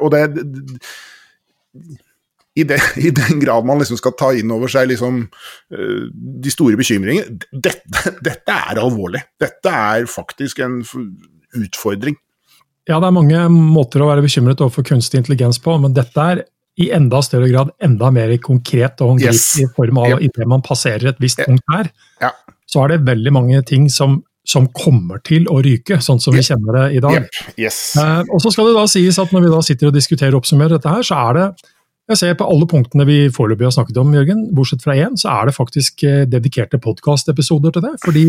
Og 0.00 0.12
det, 0.12 0.26
i, 2.54 2.64
det, 2.64 2.78
I 2.96 3.10
den 3.10 3.40
grad 3.42 3.66
man 3.66 3.80
liksom 3.82 3.98
skal 3.98 4.14
ta 4.18 4.30
inn 4.36 4.52
over 4.54 4.70
seg 4.70 4.90
liksom, 4.92 5.24
uh, 5.74 6.04
de 6.14 6.52
store 6.52 6.78
bekymringene 6.78 7.38
dette, 7.50 8.14
dette, 8.22 8.58
er 8.70 8.80
alvorlig. 8.82 9.24
Dette 9.42 9.72
er 9.74 10.06
faktisk 10.10 10.62
en 10.64 10.80
utfordring. 11.54 12.18
Ja, 12.84 12.98
det 13.00 13.08
er 13.08 13.16
mange 13.16 13.46
måter 13.48 14.04
å 14.04 14.10
være 14.10 14.24
bekymret 14.26 14.60
overfor 14.60 14.84
kunstig 14.86 15.22
intelligens 15.22 15.58
på, 15.62 15.76
men 15.80 15.96
dette 15.96 16.26
er 16.34 16.44
i 16.80 16.90
enda 16.94 17.20
større 17.22 17.48
grad 17.48 17.70
enda 17.86 18.10
mer 18.10 18.32
konkret 18.42 18.98
og 19.02 19.14
håndgripelig 19.14 19.38
yes. 19.38 19.62
i 19.62 19.68
form 19.76 20.00
av 20.02 20.16
yep. 20.16 20.24
idet 20.26 20.48
man 20.50 20.64
passerer 20.64 21.12
et 21.12 21.20
visst 21.22 21.40
punkt 21.44 21.64
her. 21.70 21.90
Ja. 22.22 22.32
Så 22.70 22.82
er 22.82 22.94
det 22.94 23.04
veldig 23.06 23.32
mange 23.34 23.60
ting 23.66 23.86
som 23.92 24.18
som 24.44 24.66
kommer 24.76 25.22
til 25.24 25.46
å 25.48 25.60
ryke, 25.64 25.98
sånn 26.04 26.20
som 26.20 26.34
vi 26.36 26.42
kjenner 26.44 26.76
det 26.76 26.98
i 26.98 27.00
dag. 27.02 27.16
Yep. 27.24 27.54
Yes. 27.60 27.78
Eh, 28.00 28.20
og 28.28 28.42
så 28.44 28.52
skal 28.52 28.68
det 28.68 28.76
da 28.76 28.84
sies 28.90 29.18
at 29.20 29.32
Når 29.32 29.46
vi 29.46 29.54
da 29.54 29.60
sitter 29.64 29.88
og 29.88 29.96
diskuterer 29.96 30.36
og 30.36 30.42
oppsummerer 30.42 30.76
dette, 30.76 30.90
her, 30.90 31.06
så 31.06 31.22
er 31.30 31.38
det 31.38 31.46
jeg 32.12 32.20
ser 32.20 32.36
På 32.36 32.48
alle 32.52 32.68
punktene 32.68 33.06
vi 33.08 33.18
foreløpig 33.32 33.64
har 33.64 33.72
snakket 33.78 33.98
om, 34.02 34.12
Jørgen, 34.12 34.44
bortsett 34.56 34.84
fra 34.84 34.96
én, 35.00 35.16
så 35.16 35.32
er 35.38 35.48
det 35.48 35.56
faktisk 35.56 36.04
eh, 36.04 36.26
dedikerte 36.28 36.80
podkastepisoder 36.84 37.72
til 37.72 37.86
det. 37.86 37.94
Fordi 38.04 38.26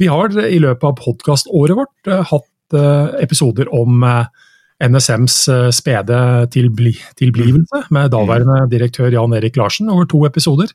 vi 0.00 0.08
har 0.08 0.32
i 0.32 0.60
løpet 0.62 0.88
av 0.88 0.96
podkaståret 1.02 1.76
vårt 1.76 2.08
eh, 2.08 2.24
hatt 2.32 2.76
eh, 2.76 3.18
episoder 3.26 3.68
om 3.76 4.00
NSMs 4.76 5.36
spede 5.72 6.16
tilbli 6.52 6.92
tilblivelse, 7.16 7.86
med 7.96 8.10
daværende 8.12 8.66
direktør 8.72 9.12
Jan 9.12 9.32
Erik 9.36 9.56
Larsen, 9.56 9.88
over 9.92 10.08
to 10.08 10.24
episoder. 10.28 10.72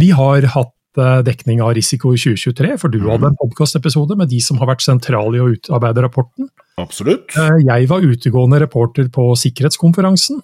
Vi 0.00 0.12
har 0.16 0.44
hatt 0.54 0.72
dekning 0.96 1.62
av 1.64 1.74
risiko 1.76 2.12
i 2.14 2.20
2023, 2.20 2.76
for 2.80 2.92
du 2.92 3.00
hadde 3.06 3.30
en 3.30 3.38
podkastepisode 3.40 4.16
med 4.18 4.30
de 4.30 4.40
som 4.44 4.60
har 4.60 4.70
vært 4.70 4.84
sentrale 4.84 5.38
i 5.38 5.42
å 5.42 5.50
utarbeide 5.54 6.04
rapporten. 6.04 6.48
Absolutt. 6.80 7.34
Eh, 7.38 7.60
jeg 7.66 7.88
var 7.90 8.04
utegående 8.04 8.60
reporter 8.62 9.08
på 9.12 9.28
sikkerhetskonferansen. 9.38 10.40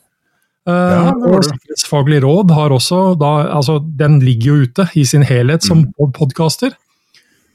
Eh, 0.69 0.95
ja, 0.95 1.11
og 1.15 1.45
Sikkerhetsfaglig 1.47 2.21
råd 2.25 2.53
har 2.55 2.75
også 2.75 3.15
da, 3.19 3.31
altså 3.57 3.79
Den 3.81 4.19
ligger 4.21 4.51
jo 4.51 4.69
ute 4.69 4.87
i 4.95 5.07
sin 5.09 5.25
helhet 5.27 5.65
som 5.67 5.87
mm. 5.87 6.13
podkaster. 6.19 6.77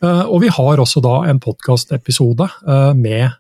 Og 0.06 0.42
vi 0.44 0.50
har 0.54 0.78
også 0.78 1.02
da 1.02 1.24
en 1.32 1.40
podkastepisode 1.42 2.46
med 3.00 3.32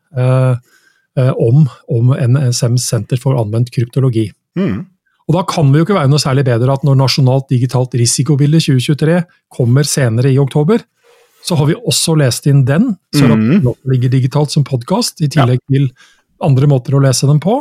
om, 1.13 1.59
om 1.93 2.13
NSM 2.15 2.79
senter 2.81 3.21
for 3.21 3.38
anvendt 3.38 3.69
kryptologi. 3.75 4.31
Mm. 4.57 4.79
Og 5.25 5.34
Da 5.34 5.41
kan 5.50 5.72
vi 5.72 5.79
jo 5.79 5.86
ikke 5.88 5.98
være 5.98 6.12
noe 6.12 6.22
særlig 6.22 6.46
bedre 6.46 6.75
at 6.75 6.84
når 6.86 7.00
Nasjonalt 7.00 7.48
digitalt 7.50 7.96
risikobilde 7.98 8.60
2023 8.62 9.22
kommer 9.53 9.88
senere 9.89 10.29
i 10.29 10.38
oktober, 10.41 10.84
så 11.46 11.58
har 11.58 11.70
vi 11.70 11.77
også 11.77 12.15
lest 12.17 12.48
inn 12.50 12.63
den, 12.65 12.91
så 13.13 13.27
mm. 13.29 13.65
ligger 13.89 14.13
digitalt 14.13 14.53
som 14.53 14.65
podkast, 14.65 15.22
i 15.22 15.29
tillegg 15.29 15.60
ja. 15.60 15.65
til 15.74 15.89
andre 16.46 16.70
måter 16.70 16.98
å 16.98 17.01
lese 17.03 17.29
den 17.29 17.41
på. 17.41 17.60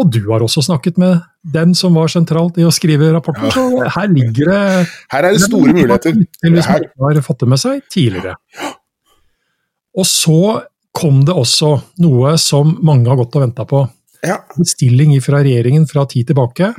Og 0.00 0.10
du 0.14 0.20
har 0.30 0.42
også 0.42 0.62
snakket 0.64 0.98
med 1.00 1.18
den 1.42 1.74
som 1.76 1.96
var 1.98 2.10
sentralt 2.12 2.58
i 2.60 2.66
å 2.66 2.72
skrive 2.74 3.10
rapporten, 3.14 3.50
ja. 3.50 3.54
så 3.54 3.90
her 3.96 4.10
ligger 4.12 4.50
det 4.50 4.60
Her 5.12 5.26
er 5.26 5.34
det 5.34 5.42
store 5.42 5.74
muligheter. 5.74 6.20
Til 6.40 6.54
hvis 6.54 6.70
man 6.70 7.16
har 7.16 7.22
fått 7.26 7.42
det 7.42 7.50
med 7.50 7.62
seg 7.62 7.82
tidligere. 7.90 8.36
Og 9.98 10.06
så 10.06 10.40
kom 10.96 11.24
det 11.26 11.34
også 11.36 11.74
noe 12.02 12.36
som 12.40 12.76
mange 12.86 13.10
har 13.10 13.18
gått 13.18 13.36
og 13.38 13.44
venta 13.44 13.66
på. 13.68 13.82
Ja. 14.26 14.40
Bestilling 14.56 15.14
fra 15.24 15.40
regjeringen 15.44 15.86
fra 15.88 16.04
tid 16.08 16.28
tilbake 16.30 16.72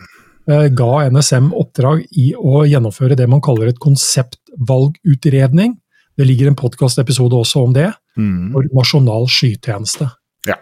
eh, 0.50 0.68
ga 0.78 0.92
NSM 1.10 1.52
oppdrag 1.58 2.04
i 2.12 2.32
å 2.38 2.64
gjennomføre 2.70 3.18
det 3.18 3.28
man 3.30 3.42
kaller 3.44 3.72
et 3.72 3.82
konseptvalgutredning. 3.82 5.78
Det 6.18 6.28
ligger 6.28 6.52
en 6.52 6.60
podkastepisode 6.60 7.38
også 7.38 7.66
om 7.66 7.76
det, 7.76 7.90
mm. 8.20 8.52
for 8.54 8.68
nasjonal 8.78 9.30
skytjeneste. 9.32 10.10
Ja. 10.50 10.60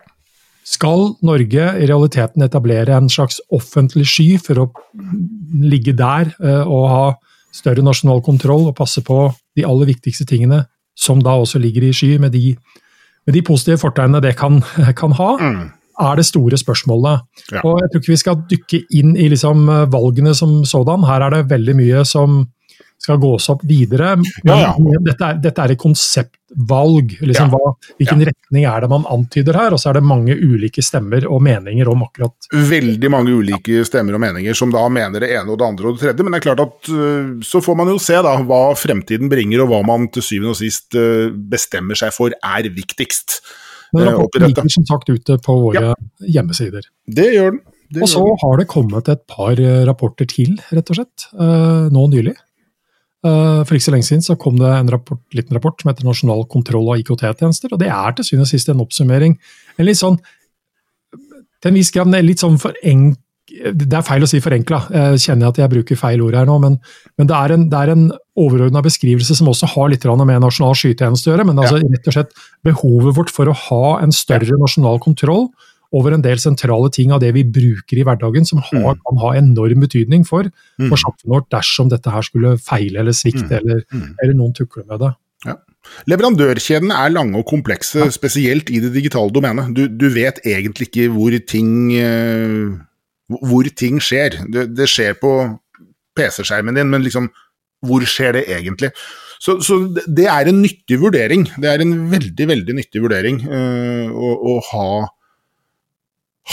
Skal 0.68 1.16
Norge 1.26 1.72
i 1.82 1.88
realiteten 1.90 2.46
etablere 2.46 2.96
en 2.96 3.10
slags 3.12 3.42
offentlig 3.56 4.06
sky 4.08 4.30
for 4.42 4.64
å 4.64 4.70
ligge 5.60 5.96
der 5.98 6.32
eh, 6.40 6.64
og 6.64 6.86
ha 6.94 7.06
større 7.56 7.84
nasjonal 7.84 8.22
kontroll 8.24 8.68
og 8.70 8.78
passe 8.78 9.02
på 9.04 9.24
de 9.58 9.66
aller 9.66 9.90
viktigste 9.90 10.28
tingene, 10.30 10.64
som 11.00 11.20
da 11.24 11.34
også 11.40 11.60
ligger 11.60 11.88
i 11.88 11.96
sky, 11.96 12.14
med 12.22 12.36
de, 12.36 12.54
med 13.26 13.36
de 13.36 13.42
positive 13.44 13.82
fortegnene 13.82 14.22
det 14.24 14.36
kan, 14.40 14.62
kan 15.02 15.18
ha? 15.18 15.34
Mm 15.42 15.68
er 16.00 16.20
det 16.20 16.28
store 16.30 16.60
spørsmålet. 16.60 17.26
Ja. 17.52 17.64
Og 17.64 17.82
Jeg 17.82 17.92
tror 17.92 18.04
ikke 18.04 18.14
vi 18.14 18.22
skal 18.24 18.40
dykke 18.50 18.84
inn 19.00 19.18
i 19.18 19.28
liksom 19.32 19.68
eh, 19.70 19.90
valgene 19.92 20.36
som 20.38 20.62
sådan. 20.66 21.06
Her 21.08 21.28
er 21.28 21.38
det 21.38 21.50
veldig 21.52 21.78
mye 21.80 22.06
som 22.08 22.46
skal 23.00 23.20
gås 23.20 23.48
opp 23.50 23.64
videre. 23.64 24.16
Men 24.44 24.52
ja, 24.52 24.74
ja. 24.76 25.00
Dette, 25.06 25.24
er, 25.24 25.38
dette, 25.40 25.64
er, 25.64 25.74
et 25.74 25.80
konseptvalg. 25.80 27.14
Liksom, 27.24 27.52
hva, 27.54 27.72
hvilken 28.00 28.26
retning 28.28 28.66
er 28.68 28.84
det 28.84 28.90
man 28.92 29.08
antyder 29.10 29.56
her? 29.56 29.76
Og 29.76 29.80
så 29.82 29.92
er 29.92 30.00
det 30.00 30.04
mange 30.08 30.36
ulike 30.36 30.84
stemmer 30.84 31.28
og 31.30 31.42
meninger 31.46 31.90
om 31.90 32.04
akkurat 32.08 32.50
Veldig 32.70 33.12
mange 33.14 33.38
ulike 33.40 33.86
stemmer 33.88 34.18
og 34.18 34.24
meninger 34.26 34.58
som 34.58 34.74
da 34.76 34.84
mener 34.92 35.24
det 35.24 35.32
ene 35.38 35.56
og 35.56 35.62
det 35.62 35.70
andre 35.70 35.90
og 35.90 35.96
det 35.96 36.04
tredje. 36.04 36.28
Men 36.28 36.36
det 36.36 36.42
er 36.42 36.48
klart 36.50 36.66
at 36.66 36.92
uh, 36.92 37.32
så 37.46 37.64
får 37.64 37.80
man 37.80 37.94
jo 37.94 38.04
se 38.04 38.20
da 38.26 38.36
hva 38.44 38.62
fremtiden 38.80 39.32
bringer, 39.32 39.64
og 39.64 39.72
hva 39.72 39.82
man 39.88 40.12
til 40.12 40.26
syvende 40.26 40.54
og 40.56 40.60
sist 40.60 41.00
uh, 41.00 41.32
bestemmer 41.32 42.00
seg 42.00 42.12
for 42.16 42.36
er 42.36 42.72
viktigst. 42.76 43.40
Men 43.94 44.04
eh, 44.04 44.12
rapporten 44.12 44.46
ligger 44.48 44.72
som 44.74 44.86
sagt 44.88 45.10
ute 45.10 45.38
på 45.46 45.56
våre 45.64 45.92
ja. 45.92 45.96
hjemmesider. 46.38 46.86
Det 47.08 47.28
gjør 47.34 47.56
den. 47.56 47.62
Det 47.90 48.04
og 48.06 48.12
så 48.12 48.22
har 48.44 48.60
det 48.60 48.68
kommet 48.70 49.08
et 49.10 49.22
par 49.30 49.58
eh, 49.58 49.82
rapporter 49.88 50.28
til, 50.30 50.60
rett 50.70 50.92
og 50.94 51.00
slett, 51.00 51.26
eh, 51.34 51.88
nå 51.94 52.06
nylig. 52.12 52.36
For 53.20 53.76
ikke 53.76 53.84
så 53.84 53.92
lenge 53.92 54.08
siden 54.08 54.22
så 54.24 54.38
kom 54.40 54.56
det 54.56 54.70
en 54.72 54.88
rapport, 54.94 55.20
liten 55.36 55.58
rapport 55.58 55.82
som 55.82 55.90
heter 55.90 56.06
Nasjonal 56.08 56.46
kontroll 56.48 56.86
av 56.94 57.02
IKT-tjenester. 57.02 57.74
og 57.76 57.82
Det 57.82 57.90
er 57.92 58.14
til 58.16 58.24
syvende 58.30 58.46
og 58.46 58.52
sist 58.54 58.70
en 58.72 58.80
oppsummering. 58.80 59.34
En 59.76 59.90
litt 59.90 60.00
sånn, 60.00 60.16
til 61.60 61.72
en 61.74 61.76
viss 61.76 61.92
grad 61.92 62.08
en 62.08 62.30
litt 62.30 62.40
sånn 62.40 62.56
forenklet 62.62 63.20
det 63.50 63.96
er 63.98 64.06
feil 64.06 64.24
å 64.26 64.30
si 64.30 64.40
forenkla, 64.44 64.80
jeg 64.94 65.22
kjenner 65.26 65.50
at 65.50 65.60
jeg 65.62 65.72
bruker 65.72 65.98
feil 66.00 66.22
ord 66.26 66.38
her 66.38 66.48
nå, 66.50 66.58
men, 66.64 66.76
men 67.20 67.30
det 67.30 67.36
er 67.36 67.54
en, 67.56 67.66
det 67.72 67.82
en 67.94 68.06
overordna 68.40 68.84
beskrivelse 68.86 69.36
som 69.38 69.50
også 69.52 69.72
har 69.74 69.90
litt 69.92 70.06
med 70.06 70.44
nasjonal 70.44 70.78
skytjeneste 70.78 71.30
å 71.30 71.34
gjøre. 71.34 71.48
Men 71.50 71.62
altså, 71.62 71.80
rett 71.82 72.10
og 72.10 72.16
slett 72.16 72.38
behovet 72.66 73.18
vårt 73.18 73.34
for 73.34 73.50
å 73.50 73.58
ha 73.68 73.98
en 74.04 74.14
større 74.16 74.60
nasjonal 74.62 75.02
kontroll 75.04 75.50
over 75.96 76.14
en 76.14 76.22
del 76.22 76.38
sentrale 76.42 76.92
ting 76.94 77.14
av 77.16 77.22
det 77.24 77.32
vi 77.34 77.46
bruker 77.48 77.98
i 77.98 78.04
hverdagen, 78.06 78.46
som 78.46 78.62
har, 78.62 78.94
mm. 78.94 79.00
kan 79.08 79.24
ha 79.24 79.32
enorm 79.40 79.86
betydning 79.86 80.28
for, 80.28 80.52
for 80.78 80.94
mm. 80.94 81.00
samfunnet 81.02 81.34
vårt 81.34 81.50
dersom 81.56 81.90
dette 81.90 82.14
her 82.14 82.28
skulle 82.28 82.58
feile 82.62 83.02
eller 83.02 83.16
svikte, 83.18 83.50
mm. 83.50 83.58
eller, 83.58 83.82
eller 84.22 84.38
noen 84.38 84.54
tukler 84.58 84.86
med 84.86 85.02
det. 85.02 85.16
Ja. 85.48 85.56
Leverandørkjedene 86.12 86.94
er 86.94 87.16
lange 87.16 87.40
og 87.40 87.48
komplekse, 87.50 88.06
spesielt 88.14 88.70
i 88.70 88.84
det 88.84 88.92
digitale 88.94 89.34
domenet. 89.34 89.74
Du, 89.74 89.88
du 89.90 90.06
vet 90.14 90.44
egentlig 90.46 90.92
ikke 90.92 91.10
hvor 91.16 91.34
ting 91.50 91.74
uh 91.98 92.78
hvor 93.30 93.64
ting 93.78 94.02
skjer. 94.04 94.30
Det, 94.52 94.76
det 94.76 94.88
skjer 94.90 95.14
på 95.22 95.32
PC-skjermen 96.18 96.76
din, 96.80 96.90
men 96.92 97.04
liksom 97.06 97.26
hvor 97.86 98.02
skjer 98.08 98.32
det 98.36 98.44
egentlig? 98.52 98.90
Så, 99.40 99.52
så, 99.64 99.74
det 100.04 100.28
er 100.28 100.48
en 100.52 100.62
nyttig 100.64 101.00
vurdering. 101.00 101.52
Det 101.62 101.70
er 101.72 101.80
en 101.84 102.12
veldig, 102.12 102.48
veldig 102.50 102.74
nyttig 102.82 103.02
vurdering 103.06 103.38
uh, 103.48 104.08
å, 104.12 104.30
å, 104.36 104.60
ha, 104.74 104.88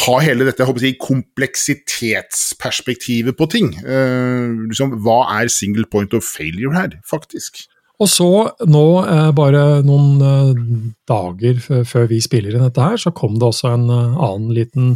ha 0.05 0.17
hele 0.23 0.45
dette 0.47 0.67
jeg 0.85 1.03
kompleksitetsperspektivet 1.03 3.35
på 3.35 3.45
ting. 3.51 3.69
Uh, 3.83 4.55
liksom, 4.69 5.03
hva 5.03 5.27
er 5.41 5.49
single 5.51 5.87
point 5.91 6.15
of 6.15 6.23
failure 6.23 6.71
her, 6.79 6.95
faktisk? 7.11 7.67
Og 7.97 8.09
så, 8.13 8.31
nå 8.69 8.85
eh, 9.09 9.29
bare 9.37 9.81
noen 9.87 10.21
eh, 10.21 10.65
dager 11.09 11.61
før 11.89 12.09
vi 12.11 12.21
spiller 12.21 12.57
inn 12.57 12.67
dette 12.67 12.85
her, 12.85 12.99
så 13.01 13.13
kom 13.17 13.39
det 13.41 13.49
også 13.49 13.73
en 13.73 13.87
eh, 13.89 14.19
annen 14.27 14.51
liten 14.57 14.91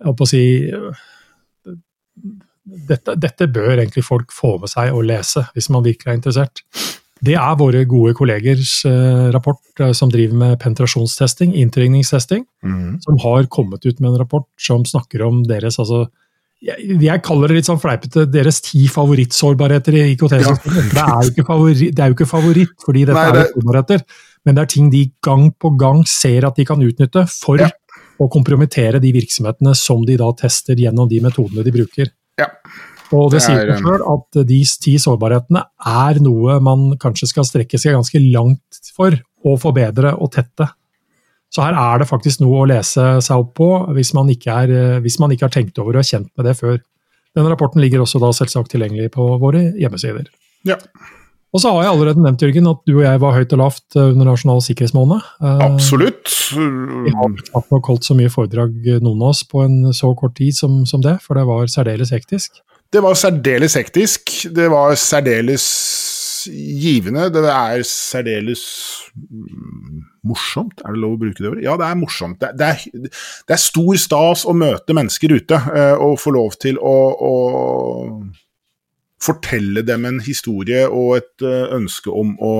jeg 0.00 0.16
på 0.16 0.26
å 0.26 0.30
si 0.30 0.44
dette, 2.88 3.16
dette, 3.18 3.48
bør 3.50 3.76
egentlig 3.76 4.04
folk 4.06 4.32
få 4.34 4.56
med 4.62 4.70
seg 4.72 4.94
og 4.94 5.06
lese, 5.08 5.44
hvis 5.56 5.70
man 5.72 5.84
virkelig 5.86 6.12
er 6.12 6.18
interessert. 6.18 6.62
Det 7.20 7.34
er 7.36 7.58
våre 7.60 7.82
gode 7.88 8.14
kollegers 8.16 8.78
eh, 8.88 9.26
rapport 9.34 9.82
eh, 9.82 9.92
som 9.96 10.12
driver 10.12 10.38
med 10.40 10.56
penetrasjonstesting, 10.62 11.52
inntrengningstesting, 11.60 12.46
mm. 12.64 13.02
som 13.04 13.20
har 13.26 13.48
kommet 13.52 13.84
ut 13.84 14.00
med 14.00 14.14
en 14.14 14.22
rapport 14.22 14.48
som 14.60 14.86
snakker 14.88 15.26
om 15.26 15.42
deres 15.48 15.76
altså, 15.82 16.06
jeg, 16.64 16.96
jeg 17.00 17.22
kaller 17.24 17.48
det 17.48 17.60
litt 17.60 17.68
sånn 17.68 17.80
fleipete 17.80 18.26
deres 18.28 18.60
ti 18.64 18.86
favorittsårbarheter 18.92 19.96
i 19.96 20.02
IKT-systemet. 20.14 20.96
Ja. 20.96 21.06
Det, 21.24 21.44
det, 21.88 22.00
er 22.00 22.10
jo 22.10 22.16
ikke 22.18 22.28
favoritt, 22.28 22.74
fordi 22.84 23.06
dette 23.08 23.20
Nei, 23.20 23.36
det... 23.36 23.44
er 23.44 23.54
sårbarheter, 23.54 24.04
men 24.44 24.56
det 24.56 24.64
er 24.64 24.72
ting 24.72 24.90
de 24.92 25.04
gang 25.24 25.46
på 25.60 25.72
gang 25.80 26.02
ser 26.08 26.48
at 26.48 26.60
de 26.60 26.68
kan 26.68 26.84
utnytte 26.84 27.26
for 27.32 27.60
ja 27.60 27.68
og 28.20 28.30
kompromittere 28.32 29.00
de 29.02 29.12
virksomhetene 29.16 29.74
som 29.78 30.04
de 30.06 30.18
da 30.20 30.28
tester 30.36 30.78
gjennom 30.78 31.08
de 31.08 31.20
metodene 31.24 31.64
de 31.64 31.72
bruker. 31.74 32.10
Ja. 32.40 32.50
Og 33.10 33.32
det, 33.32 33.40
det 33.40 33.46
sier 33.46 33.70
seg 33.72 33.80
sjøl 33.82 34.04
at 34.12 34.40
de 34.46 34.58
ti 34.84 34.92
sårbarhetene 35.02 35.64
er 35.90 36.20
noe 36.22 36.58
man 36.62 36.92
kanskje 37.00 37.30
skal 37.32 37.48
strekke 37.48 37.80
seg 37.80 37.96
ganske 37.96 38.22
langt 38.30 38.92
for 38.94 39.16
å 39.46 39.56
forbedre 39.58 40.14
og 40.20 40.30
tette. 40.36 40.68
Så 41.50 41.64
her 41.64 41.74
er 41.74 42.02
det 42.02 42.06
faktisk 42.06 42.44
noe 42.44 42.62
å 42.62 42.68
lese 42.70 43.06
seg 43.26 43.42
opp 43.42 43.56
på 43.58 43.70
hvis 43.96 44.12
man 44.14 44.30
ikke, 44.30 44.54
er, 44.62 45.00
hvis 45.02 45.18
man 45.22 45.34
ikke 45.34 45.48
har 45.48 45.56
tenkt 45.56 45.80
over 45.82 45.96
og 45.96 46.04
er 46.04 46.10
kjent 46.12 46.30
med 46.38 46.46
det 46.46 46.54
før. 46.60 46.78
Denne 47.34 47.50
rapporten 47.50 47.82
ligger 47.82 48.04
også 48.04 48.20
da 48.22 48.30
selvsagt 48.34 48.70
tilgjengelig 48.74 49.10
på 49.16 49.26
våre 49.42 49.70
hjemmesider. 49.78 50.30
Ja. 50.66 50.78
Og 51.50 51.62
så 51.62 51.70
har 51.74 51.82
jeg 51.82 51.92
allerede 51.96 52.22
nevnt 52.22 52.42
Jørgen, 52.44 52.68
at 52.70 52.82
du 52.86 52.92
og 52.94 53.02
jeg 53.02 53.20
var 53.22 53.34
høyt 53.34 53.54
og 53.56 53.60
lavt 53.64 53.96
eh, 53.98 54.10
under 54.12 54.28
Nasjonal 54.28 54.60
sikkerhetsmåned. 54.62 55.30
Eh, 55.42 55.62
Absolutt. 55.66 56.34
Vi 56.54 57.14
har 57.16 57.32
knapt 57.50 57.72
nok 57.74 57.90
holdt 57.90 58.06
så 58.06 58.14
mye 58.18 58.30
foredrag, 58.30 58.76
eh, 58.86 59.00
noen 59.02 59.24
av 59.24 59.32
oss, 59.32 59.42
på 59.46 59.64
en 59.64 59.90
så 59.96 60.12
kort 60.18 60.36
tid 60.38 60.54
som, 60.54 60.84
som 60.86 61.02
det, 61.02 61.16
for 61.24 61.38
det 61.38 61.48
var 61.48 61.66
særdeles 61.70 62.14
hektisk. 62.14 62.62
Det 62.90 63.02
var 63.02 63.18
særdeles 63.18 63.74
hektisk. 63.78 64.30
Det 64.54 64.68
var 64.70 64.94
særdeles 64.98 65.66
givende. 66.46 67.26
Det 67.34 67.42
er 67.50 67.82
særdeles 67.86 68.62
mm, 69.18 70.04
morsomt, 70.30 70.84
er 70.84 70.94
det 70.94 71.02
lov 71.02 71.16
å 71.16 71.20
bruke 71.24 71.42
det 71.42 71.50
ordet? 71.50 71.64
Ja, 71.66 71.74
det 71.82 71.88
er 71.88 71.98
morsomt. 71.98 72.38
Det, 72.38 72.52
det, 72.62 72.70
er, 72.70 73.10
det 73.10 73.56
er, 73.56 73.62
stor 73.62 73.98
stas 73.98 74.46
å 74.46 74.54
møte 74.54 74.94
mennesker 74.96 75.34
ute 75.34 75.58
og 75.98 76.14
få 76.22 76.34
lov 76.38 76.54
til 76.62 76.78
å, 76.78 76.94
å 77.18 77.34
fortelle 79.20 79.84
dem 79.86 80.06
en 80.08 80.20
historie 80.24 80.86
og 80.88 81.18
et 81.20 81.44
uh, 81.44 81.68
ønske 81.76 82.12
om 82.12 82.36
å 82.40 82.54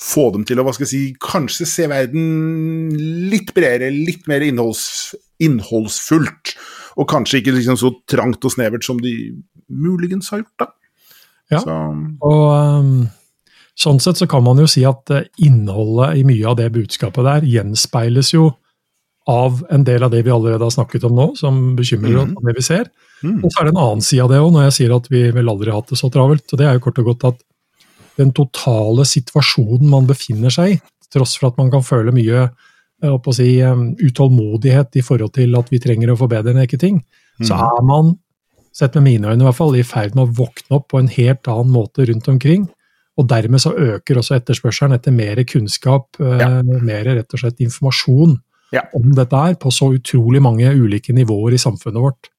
få 0.00 0.30
dem 0.32 0.46
til 0.48 0.60
å 0.60 0.64
hva 0.64 0.72
skal 0.72 0.86
jeg 0.86 0.92
si, 0.92 1.02
kanskje 1.20 1.68
se 1.68 1.86
verden 1.90 2.88
litt 3.30 3.52
bredere, 3.56 3.92
litt 3.92 4.24
mer 4.30 4.44
innholds, 4.46 5.12
innholdsfullt. 5.44 6.54
Og 6.96 7.08
kanskje 7.10 7.42
ikke 7.42 7.54
liksom 7.58 7.76
så 7.80 7.92
trangt 8.08 8.44
og 8.44 8.54
snevert 8.54 8.86
som 8.86 9.00
de 9.02 9.12
muligens 9.68 10.32
har 10.32 10.42
gjort, 10.42 10.64
da. 10.64 10.70
Ja, 11.50 11.60
så. 11.64 11.76
og 12.22 12.44
um, 12.54 12.90
sånn 13.78 13.98
sett 14.02 14.20
så 14.20 14.28
kan 14.30 14.44
man 14.46 14.60
jo 14.62 14.68
si 14.70 14.84
at 14.86 15.10
uh, 15.10 15.24
innholdet 15.42 16.20
i 16.20 16.26
mye 16.26 16.46
av 16.46 16.60
det 16.60 16.68
budskapet 16.76 17.26
der 17.26 17.46
gjenspeiles 17.48 18.30
jo 18.36 18.52
av 19.28 19.66
en 19.70 19.84
del 19.84 20.02
av 20.02 20.10
det 20.10 20.22
vi 20.24 20.32
allerede 20.32 20.64
har 20.64 20.72
snakket 20.72 21.04
om 21.04 21.14
nå, 21.16 21.26
som 21.36 21.60
bekymrer 21.76 22.22
oss 22.22 22.30
mm. 22.30 22.40
det 22.46 22.54
vi 22.56 22.64
ser. 22.64 22.88
Mm. 23.22 23.42
Og 23.44 23.52
så 23.52 23.60
er 23.60 23.68
det 23.68 23.74
en 23.74 23.82
annen 23.82 24.04
side 24.04 24.24
av 24.24 24.32
det 24.32 24.40
òg, 24.40 24.48
når 24.54 24.66
jeg 24.68 24.76
sier 24.78 24.96
at 24.96 25.10
vi 25.12 25.26
vel 25.34 25.52
aldri 25.52 25.70
har 25.70 25.82
hatt 25.82 25.92
det 25.92 26.00
så 26.00 26.10
travelt. 26.12 26.46
og 26.48 26.60
Det 26.60 26.66
er 26.66 26.78
jo 26.78 26.84
kort 26.86 27.02
og 27.02 27.10
godt 27.12 27.28
at 27.28 27.44
den 28.20 28.32
totale 28.36 29.06
situasjonen 29.08 29.86
man 29.92 30.08
befinner 30.08 30.52
seg 30.52 30.74
i, 30.74 30.80
tross 31.12 31.36
for 31.38 31.50
at 31.50 31.60
man 31.60 31.70
kan 31.72 31.84
føle 31.84 32.14
mye 32.14 32.48
si, 33.34 33.52
utålmodighet 34.08 34.98
i 35.00 35.04
forhold 35.04 35.32
til 35.36 35.56
at 35.58 35.70
vi 35.72 35.80
trenger 35.82 36.12
å 36.12 36.18
forbedre 36.20 36.52
en 36.52 36.60
rekke 36.62 36.80
ting, 36.80 37.00
mm. 37.40 37.46
så 37.48 37.56
er 37.56 37.86
man, 37.86 38.12
sett 38.76 38.94
med 38.98 39.08
mine 39.08 39.32
øyne 39.32 39.42
i 39.42 39.48
hvert 39.48 39.58
fall, 39.58 39.76
i 39.76 39.86
ferd 39.86 40.14
med 40.16 40.28
å 40.28 40.36
våkne 40.44 40.78
opp 40.78 40.90
på 40.92 41.00
en 41.00 41.08
helt 41.12 41.48
annen 41.50 41.72
måte 41.74 42.06
rundt 42.08 42.28
omkring. 42.30 42.68
Og 43.18 43.26
dermed 43.28 43.60
så 43.60 43.72
øker 43.74 44.20
også 44.20 44.36
etterspørselen 44.38 44.94
etter 44.96 45.12
mer 45.12 45.40
kunnskap, 45.44 46.14
ja. 46.20 46.60
Eh, 46.60 46.76
mer 46.86 47.08
rett 47.08 47.34
og 47.34 47.42
slett 47.42 47.60
informasjon 47.60 48.38
ja. 48.74 48.84
om 48.96 49.14
dette 49.16 49.36
her, 49.36 49.56
på 49.60 49.72
så 49.74 49.90
utrolig 49.96 50.42
mange 50.42 50.70
ulike 50.70 51.14
nivåer 51.16 51.56
i 51.56 51.62
samfunnet 51.62 52.02
vårt. 52.02 52.30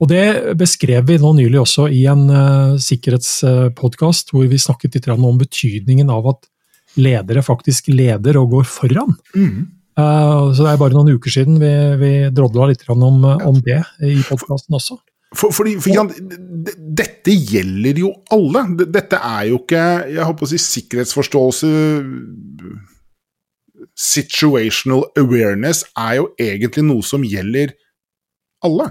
Og 0.00 0.08
Det 0.08 0.56
beskrev 0.56 1.04
vi 1.10 1.18
nå 1.20 1.34
nylig 1.36 1.60
også 1.60 1.90
i 1.92 2.06
en 2.08 2.24
uh, 2.32 2.78
sikkerhetspodkast, 2.80 4.32
hvor 4.32 4.48
vi 4.48 4.60
snakket 4.60 4.96
litt 4.96 5.10
om 5.12 5.36
betydningen 5.40 6.08
av 6.12 6.30
at 6.32 6.48
ledere 7.00 7.44
faktisk 7.44 7.92
leder 7.92 8.40
og 8.40 8.56
går 8.56 8.64
foran. 8.68 9.12
Mm. 9.36 9.68
Uh, 10.00 10.48
så 10.56 10.64
Det 10.64 10.72
er 10.72 10.80
bare 10.80 10.96
noen 10.96 11.12
uker 11.18 11.34
siden 11.34 11.60
vi, 11.60 11.72
vi 12.00 12.12
drodla 12.32 12.70
litt 12.70 12.86
om, 12.88 13.20
om 13.24 13.60
det 13.60 13.82
i 14.00 14.16
podkasten 14.24 14.80
også. 14.80 14.96
For, 15.36 15.54
fordi, 15.54 15.76
for, 15.78 16.08
dette 16.98 17.34
gjelder 17.36 18.00
jo 18.02 18.08
alle. 18.34 18.64
Dette 18.90 19.20
er 19.20 19.44
jo 19.52 19.60
ikke 19.60 19.82
jeg 20.10 20.26
håper 20.26 20.48
å 20.48 20.50
si, 20.50 20.58
sikkerhetsforståelse 20.64 21.70
Situational 24.00 25.04
awareness 25.20 25.84
er 25.98 26.16
jo 26.20 26.30
egentlig 26.40 26.86
noe 26.86 27.04
som 27.04 27.24
gjelder 27.26 27.74
alle. 28.64 28.88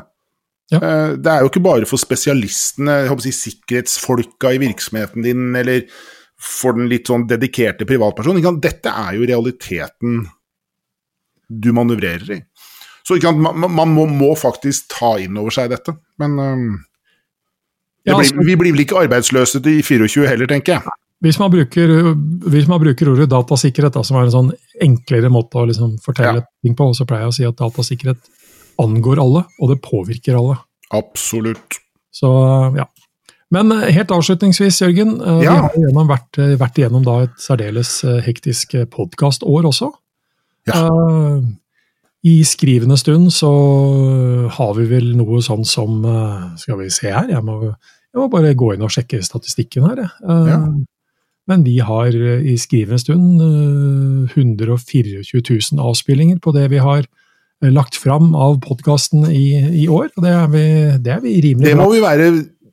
Ja. 0.70 0.80
Eh, 0.80 1.12
det 1.18 1.32
er 1.32 1.44
jo 1.44 1.50
ikke 1.50 1.66
bare 1.66 1.90
for 1.90 2.02
spesialistene, 2.02 3.02
jeg 3.04 3.12
håper 3.12 3.26
å 3.26 3.28
si, 3.28 3.36
sikkerhetsfolka 3.36 4.54
i 4.54 4.62
virksomheten 4.62 5.26
din, 5.26 5.48
eller 5.58 5.88
for 6.40 6.78
den 6.78 6.90
litt 6.92 7.10
sånn 7.10 7.26
dedikerte 7.30 7.88
privatpersonen. 7.90 8.62
Dette 8.62 8.94
er 8.94 9.18
jo 9.18 9.28
realiteten 9.28 10.22
du 11.50 11.72
manøvrerer 11.74 12.36
i. 12.38 12.44
Så 13.08 13.18
man, 13.34 13.66
man 13.74 13.90
må, 13.90 14.06
må, 14.06 14.36
faktisk 14.38 14.92
ta 14.94 15.16
inn 15.18 15.38
over 15.42 15.54
seg 15.54 15.72
dette. 15.74 15.96
Men 16.22 16.38
um, 16.38 16.66
ja, 18.06 18.14
altså, 18.14 18.38
blir, 18.38 18.52
vi 18.52 18.58
blir 18.62 18.76
vel 18.76 18.86
ikke 18.86 19.00
arbeidsløse 19.02 19.62
til 19.66 19.82
24 19.82 20.28
heller, 20.30 20.50
tenker 20.52 20.78
jeg. 20.78 20.98
Hvis 21.20 21.40
man 21.42 21.52
bruker, 21.52 21.92
hvis 22.48 22.68
man 22.72 22.80
bruker 22.80 23.10
ordet 23.12 23.28
datasikkerhet, 23.32 23.98
da, 23.98 24.04
som 24.08 24.20
er 24.20 24.28
en 24.28 24.36
sånn 24.36 24.52
enklere 24.82 25.32
måte 25.34 25.60
å 25.60 25.66
liksom 25.68 25.98
fortelle 26.04 26.40
ja. 26.40 26.48
ting 26.64 26.78
på, 26.80 26.88
så 26.96 27.08
pleier 27.08 27.28
jeg 27.28 27.34
å 27.34 27.36
si 27.36 27.48
at 27.50 27.60
datasikkerhet 27.60 28.22
angår 28.80 29.20
alle, 29.20 29.44
og 29.60 29.74
det 29.74 29.82
påvirker 29.84 30.40
alle. 30.40 30.56
Absolutt. 30.96 31.82
Så, 32.16 32.32
ja. 32.78 32.88
Men 33.54 33.72
eh, 33.74 33.90
helt 33.96 34.12
avslutningsvis, 34.14 34.82
Jørgen. 34.84 35.16
Eh, 35.22 35.46
ja. 35.46 35.56
Vi 35.74 35.86
har 35.86 36.10
vært, 36.10 36.40
eh, 36.42 36.58
vært 36.60 36.82
igjennom 36.82 37.06
da 37.06 37.24
et 37.26 37.40
særdeles 37.42 38.00
hektisk 38.26 38.78
podkastår 38.94 39.70
også. 39.70 39.92
Ja. 40.70 40.84
I 42.30 42.36
skrivende 42.46 42.98
stund 43.00 43.32
så 43.34 43.50
har 44.54 44.74
vi 44.78 44.86
vel 44.92 45.14
noe 45.18 45.40
sånn 45.42 45.64
som 45.66 46.04
Skal 46.60 46.78
vi 46.82 46.90
se 46.94 47.08
her, 47.10 47.30
jeg 47.32 47.42
må, 47.48 47.56
jeg 47.64 48.20
må 48.20 48.28
bare 48.30 48.52
gå 48.60 48.74
inn 48.76 48.84
og 48.86 48.92
sjekke 48.94 49.22
statistikken 49.24 49.88
her. 49.88 50.04
Ja. 50.22 50.60
Men 51.50 51.66
vi 51.66 51.80
har 51.82 52.14
i 52.14 52.56
skrivende 52.62 53.02
stund 53.02 53.42
124 54.32 55.24
000 55.34 55.82
avspillinger 55.82 56.38
på 56.44 56.54
det 56.54 56.68
vi 56.70 56.82
har 56.84 57.08
Eh, 57.64 57.72
lagt 57.72 57.96
fram 57.96 58.36
av 58.36 58.60
podkasten 58.64 59.26
i, 59.32 59.60
i, 59.84 59.88
år. 59.92 60.08
og 60.16 60.24
det 60.24 60.32
er, 60.32 60.48
vi, 60.54 60.64
det 61.04 61.12
er 61.12 61.20
vi 61.24 61.34
rimelig 61.44 61.68
Det 61.68 61.80
må 61.80 61.90
vi 61.92 62.00
være 62.04 62.30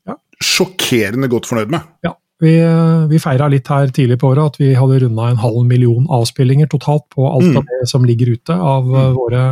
ja. 0.06 0.14
sjokkerende 0.38 1.30
godt 1.32 1.48
fornøyd 1.50 1.74
med. 1.74 1.88
Ja. 2.06 2.14
Vi, 2.42 2.52
vi 3.08 3.18
feira 3.22 3.48
litt 3.48 3.66
her 3.72 3.88
tidlig 3.96 4.18
på 4.20 4.28
året 4.28 4.52
at 4.52 4.58
vi 4.60 4.74
hadde 4.76 4.98
runda 5.06 5.30
en 5.32 5.40
halv 5.40 5.62
million 5.64 6.04
avspillinger 6.12 6.68
totalt 6.68 7.06
på 7.14 7.24
alt 7.24 7.48
mm. 7.48 7.56
av 7.62 7.70
det 7.70 7.88
som 7.88 8.04
ligger 8.04 8.34
ute 8.36 8.52
av 8.52 8.84
mm. 8.84 9.16
våre, 9.16 9.44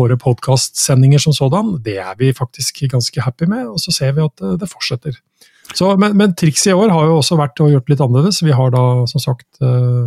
våre 0.00 0.18
podkastsendinger 0.18 1.22
som 1.22 1.36
sådan. 1.36 1.76
Det 1.86 2.00
er 2.02 2.18
vi 2.18 2.32
faktisk 2.34 2.82
ganske 2.90 3.22
happy 3.22 3.46
med, 3.48 3.70
og 3.70 3.78
så 3.80 3.94
ser 3.94 4.18
vi 4.18 4.26
at 4.26 4.44
det 4.58 4.68
fortsetter. 4.68 5.14
Så, 5.76 5.90
men, 6.00 6.14
men 6.16 6.32
trikset 6.38 6.72
i 6.72 6.76
år 6.76 6.92
har 6.94 7.08
jo 7.08 7.18
også 7.18 7.36
vært 7.38 7.60
å 7.60 7.68
gjøre 7.68 7.84
det 7.84 7.92
litt 7.92 8.04
annerledes. 8.04 8.40
Vi 8.44 8.54
har 8.56 8.72
da 8.72 8.84
som 9.10 9.22
sagt 9.22 9.60
eh, 9.64 10.06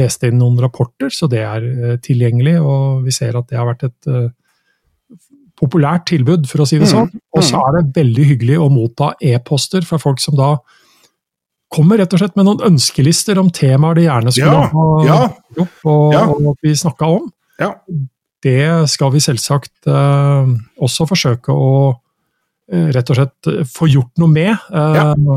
lest 0.00 0.26
inn 0.26 0.38
noen 0.40 0.58
rapporter, 0.60 1.12
så 1.12 1.28
det 1.30 1.40
er 1.44 1.64
uh, 1.64 1.94
tilgjengelig. 2.04 2.58
Og 2.60 3.06
vi 3.06 3.14
ser 3.14 3.38
at 3.38 3.48
det 3.50 3.58
har 3.58 3.68
vært 3.68 3.86
et 3.88 4.10
uh, 4.10 4.28
populært 5.60 6.06
tilbud, 6.10 6.46
for 6.48 6.64
å 6.64 6.68
si 6.68 6.78
det 6.80 6.88
mm, 6.88 6.92
sånn. 6.92 7.10
Og 7.36 7.42
så 7.44 7.56
mm. 7.56 7.64
er 7.64 7.76
det 7.76 7.96
veldig 8.00 8.28
hyggelig 8.34 8.60
å 8.60 8.68
motta 8.72 9.12
e-poster 9.32 9.84
fra 9.86 10.00
folk 10.00 10.22
som 10.22 10.38
da 10.38 10.54
kommer 11.70 12.00
rett 12.00 12.14
og 12.16 12.22
slett 12.22 12.38
med 12.38 12.48
noen 12.48 12.64
ønskelister 12.72 13.38
om 13.38 13.50
temaer 13.54 14.00
de 14.00 14.06
gjerne 14.08 14.32
skulle 14.34 14.56
ja, 14.56 14.70
ha 14.72 14.86
ja, 15.06 15.18
opp, 15.62 15.76
og, 15.86 16.06
ja. 16.16 16.24
og 16.34 16.64
vi 16.66 16.72
snakka 16.74 17.10
om. 17.18 17.28
Ja. 17.62 17.74
Det 18.42 18.88
skal 18.90 19.12
vi 19.14 19.20
selvsagt 19.22 19.90
uh, 19.90 20.48
også 20.80 21.06
forsøke 21.06 21.54
å 21.54 21.70
rett 22.70 23.10
og 23.10 23.18
slett 23.18 23.48
få 23.66 23.88
gjort 23.90 24.20
noe 24.22 24.30
med. 24.30 24.68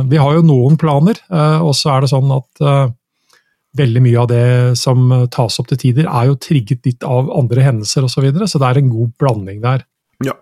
Vi 0.09 0.19
har 0.21 0.35
jo 0.37 0.43
noen 0.45 0.77
planer, 0.77 1.17
og 1.63 1.71
så 1.77 1.95
er 1.95 2.03
det 2.03 2.11
sånn 2.11 2.29
at 2.35 2.61
veldig 3.77 4.03
mye 4.05 4.21
av 4.21 4.29
det 4.29 4.45
som 4.77 5.09
tas 5.33 5.57
opp 5.61 5.71
til 5.71 5.81
tider, 5.87 6.05
er 6.05 6.29
jo 6.29 6.37
trigget 6.37 6.85
litt 6.85 7.07
av 7.07 7.31
andre 7.33 7.65
hendelser 7.65 8.05
osv., 8.05 8.19
så, 8.19 8.25
videre, 8.27 8.49
så 8.49 8.61
det 8.61 8.69
er 8.69 8.83
en 8.83 8.93
god 8.93 9.15
blanding 9.21 9.63
der. 9.63 9.85
Ja. 10.23 10.35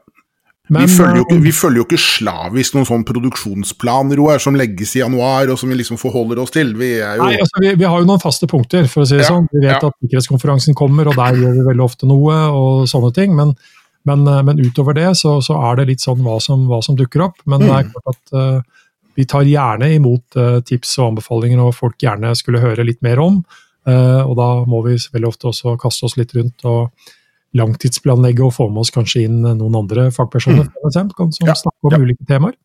Men, 0.72 0.86
vi, 0.86 0.94
følger 0.96 1.20
ikke, 1.26 1.36
eh, 1.36 1.44
vi, 1.44 1.52
følger 1.52 1.82
jo 1.82 1.86
ikke, 1.88 2.00
slavisk 2.00 2.76
noen 2.78 2.88
sånn 2.88 3.02
produksjonsplan 3.08 4.14
Roar, 4.16 4.40
som 4.40 4.56
legges 4.56 4.94
i 4.96 5.02
januar, 5.02 5.50
og 5.52 5.60
som 5.60 5.72
vi 5.72 5.80
liksom 5.82 6.00
forholder 6.00 6.40
oss 6.44 6.54
til. 6.56 6.72
Vi, 6.80 6.94
jo... 6.96 7.26
Nei, 7.26 7.42
altså, 7.44 7.64
vi, 7.64 7.74
vi, 7.76 7.88
har 7.88 8.00
jo 8.00 8.08
noen 8.08 8.24
faste 8.24 8.48
punkter, 8.52 8.88
for 8.92 9.04
å 9.04 9.10
si 9.10 9.18
det 9.18 9.26
ja, 9.26 9.34
sånn. 9.34 9.50
Vi 9.52 9.66
vet 9.66 9.74
ja. 9.74 9.82
at 9.90 9.98
sikkerhetskonferansen 9.98 10.78
kommer, 10.80 11.12
og 11.12 11.20
der 11.20 11.42
gjør 11.42 11.58
vi 11.58 11.68
veldig 11.68 11.86
ofte 11.88 12.08
noe, 12.08 12.38
og 12.56 12.88
sånne 12.92 13.12
ting. 13.18 13.36
Men, 13.36 13.52
men, 14.04 14.28
eh, 14.28 14.44
men 14.44 14.60
utover 14.60 14.98
det 14.98 15.10
så, 15.20 15.38
så, 15.42 15.58
er 15.70 15.80
det 15.80 15.90
litt 15.92 16.04
sånn 16.04 16.22
hva 16.26 16.40
som, 16.44 16.68
hva 16.70 16.82
som 16.86 16.98
dukker 17.00 17.26
opp. 17.28 17.42
Men 17.46 17.62
mm. 17.62 17.68
det 17.68 17.74
er 17.76 17.88
mm. 17.88 17.92
klart 17.94 18.16
at 18.16 18.36
uh, 18.38 18.86
vi 19.20 19.28
tar 19.30 19.48
gjerne 19.48 19.92
imot 19.98 20.40
uh, 20.40 20.60
tips 20.66 20.98
og 21.00 21.12
anbefalinger 21.12 21.62
og 21.64 21.76
folk 21.78 21.98
gjerne 22.02 22.34
skulle 22.38 22.64
høre 22.64 22.88
litt 22.88 23.02
mer 23.06 23.22
om. 23.24 23.42
Uh, 23.88 24.22
og 24.26 24.36
da 24.38 24.50
må 24.70 24.84
vi 24.86 24.98
veldig 24.98 25.30
ofte 25.30 25.50
også 25.52 25.76
kaste 25.82 26.08
oss 26.08 26.18
litt 26.20 26.34
rundt 26.38 26.66
og 26.70 27.12
langtidsplanlegge 27.58 28.46
og 28.46 28.54
få 28.56 28.70
med 28.72 28.86
oss 28.86 28.94
kanskje 28.96 29.26
inn 29.28 29.42
noen 29.44 29.74
andre 29.76 30.08
fagpersoner 30.16 30.70
mm. 30.70 30.92
som 31.36 31.50
ja, 31.50 31.56
snakker 31.58 31.90
om 31.90 31.98
ja. 31.98 32.06
ulike 32.06 32.28
temaer. 32.30 32.56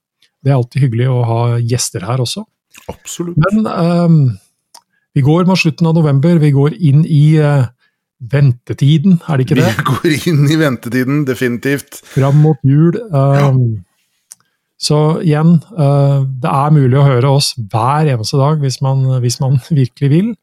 Det 0.44 0.52
er 0.52 0.60
alltid 0.60 0.84
hyggelig 0.84 1.08
å 1.10 1.22
ha 1.26 1.38
gjester 1.58 2.04
her 2.06 2.22
også. 2.22 2.44
Absolutt. 2.92 3.40
Men 3.48 3.66
um, 3.66 4.18
vi 5.16 5.24
går 5.26 5.48
mot 5.48 5.58
slutten 5.58 5.88
av 5.90 5.96
november, 5.96 6.38
vi 6.38 6.52
går 6.54 6.76
inn 6.76 7.02
i 7.08 7.24
uh, 7.42 7.66
ventetiden, 8.20 9.18
er 9.28 9.36
det 9.36 9.46
ikke 9.46 9.58
det? 9.60 9.72
Vi 9.76 9.84
går 9.90 10.30
inn 10.32 10.46
i 10.48 10.56
ventetiden, 10.60 11.24
definitivt. 11.28 12.00
Fram 12.14 12.40
mot 12.44 12.62
jul. 12.64 12.96
Ja. 13.12 13.50
Så 14.76 14.98
igjen, 15.24 15.56
eh, 15.72 16.18
det 16.42 16.52
er 16.52 16.74
mulig 16.74 16.98
å 17.00 17.06
høre 17.06 17.32
oss 17.38 17.54
hver 17.56 18.10
eneste 18.12 18.36
dag 18.40 18.60
hvis 18.60 18.82
man, 18.84 19.06
hvis 19.24 19.40
man 19.40 19.58
virkelig 19.82 20.10
vil. 20.12 20.34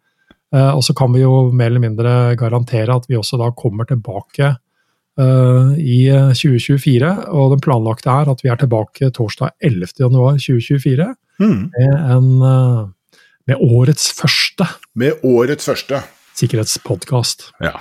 Eh, 0.53 0.71
og 0.73 0.83
så 0.85 0.95
kan 0.97 1.13
vi 1.13 1.23
jo 1.23 1.49
mer 1.53 1.71
eller 1.71 1.83
mindre 1.83 2.13
garantere 2.39 2.97
at 2.97 3.05
vi 3.09 3.17
også 3.17 3.39
da 3.41 3.51
kommer 3.57 3.89
tilbake 3.89 4.49
eh, 4.49 5.69
i 5.77 5.99
2024. 6.33 7.13
Og 7.33 7.53
den 7.53 7.63
planlagte 7.63 8.09
er 8.13 8.33
at 8.33 8.41
vi 8.45 8.49
er 8.53 8.61
tilbake 8.61 9.13
torsdag 9.13 9.53
11.1.2024 9.65 11.13
mm. 11.41 11.61
med, 11.77 11.95
en, 12.17 12.33
med 13.49 13.61
årets 13.61 14.11
første 14.17 14.69
Med 14.97 15.21
årets 15.25 15.69
første. 15.69 16.01
Sikkerhetspodkast. 16.39 17.49
Ja. 17.63 17.77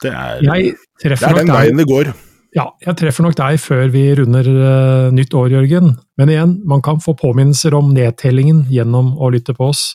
Det 0.00 0.10
er, 0.10 0.40
det 0.40 1.16
er 1.20 1.36
den 1.36 1.52
veien 1.52 1.80
det 1.80 1.86
går. 1.90 2.12
Ja, 2.56 2.64
jeg 2.82 2.96
treffer 2.98 3.22
nok 3.22 3.36
deg 3.38 3.60
før 3.62 3.84
vi 3.92 4.02
runder 4.18 4.46
uh, 4.48 5.10
nytt 5.14 5.34
år, 5.38 5.52
Jørgen. 5.52 5.92
Men 6.18 6.32
igjen, 6.32 6.56
man 6.66 6.82
kan 6.82 6.98
få 7.02 7.14
påminnelser 7.18 7.76
om 7.78 7.92
nedtellingen 7.94 8.64
gjennom 8.72 9.12
å 9.22 9.28
lytte 9.30 9.54
på 9.54 9.68
oss 9.70 9.92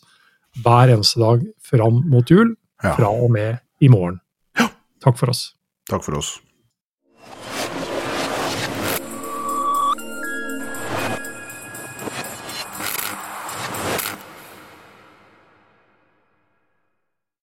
hver 0.63 0.93
eneste 0.93 1.19
dag 1.19 1.43
fram 1.67 2.03
mot 2.11 2.29
jul, 2.31 2.53
Ja. 2.83 2.93
fra 2.95 3.09
og 3.09 3.31
med 3.33 3.57
i 3.83 3.89
morgen. 3.91 4.21
Takk 5.03 5.17
for 5.19 5.33
oss. 5.33 5.49
Takk 5.89 6.05
for 6.05 6.15
oss. 6.17 6.37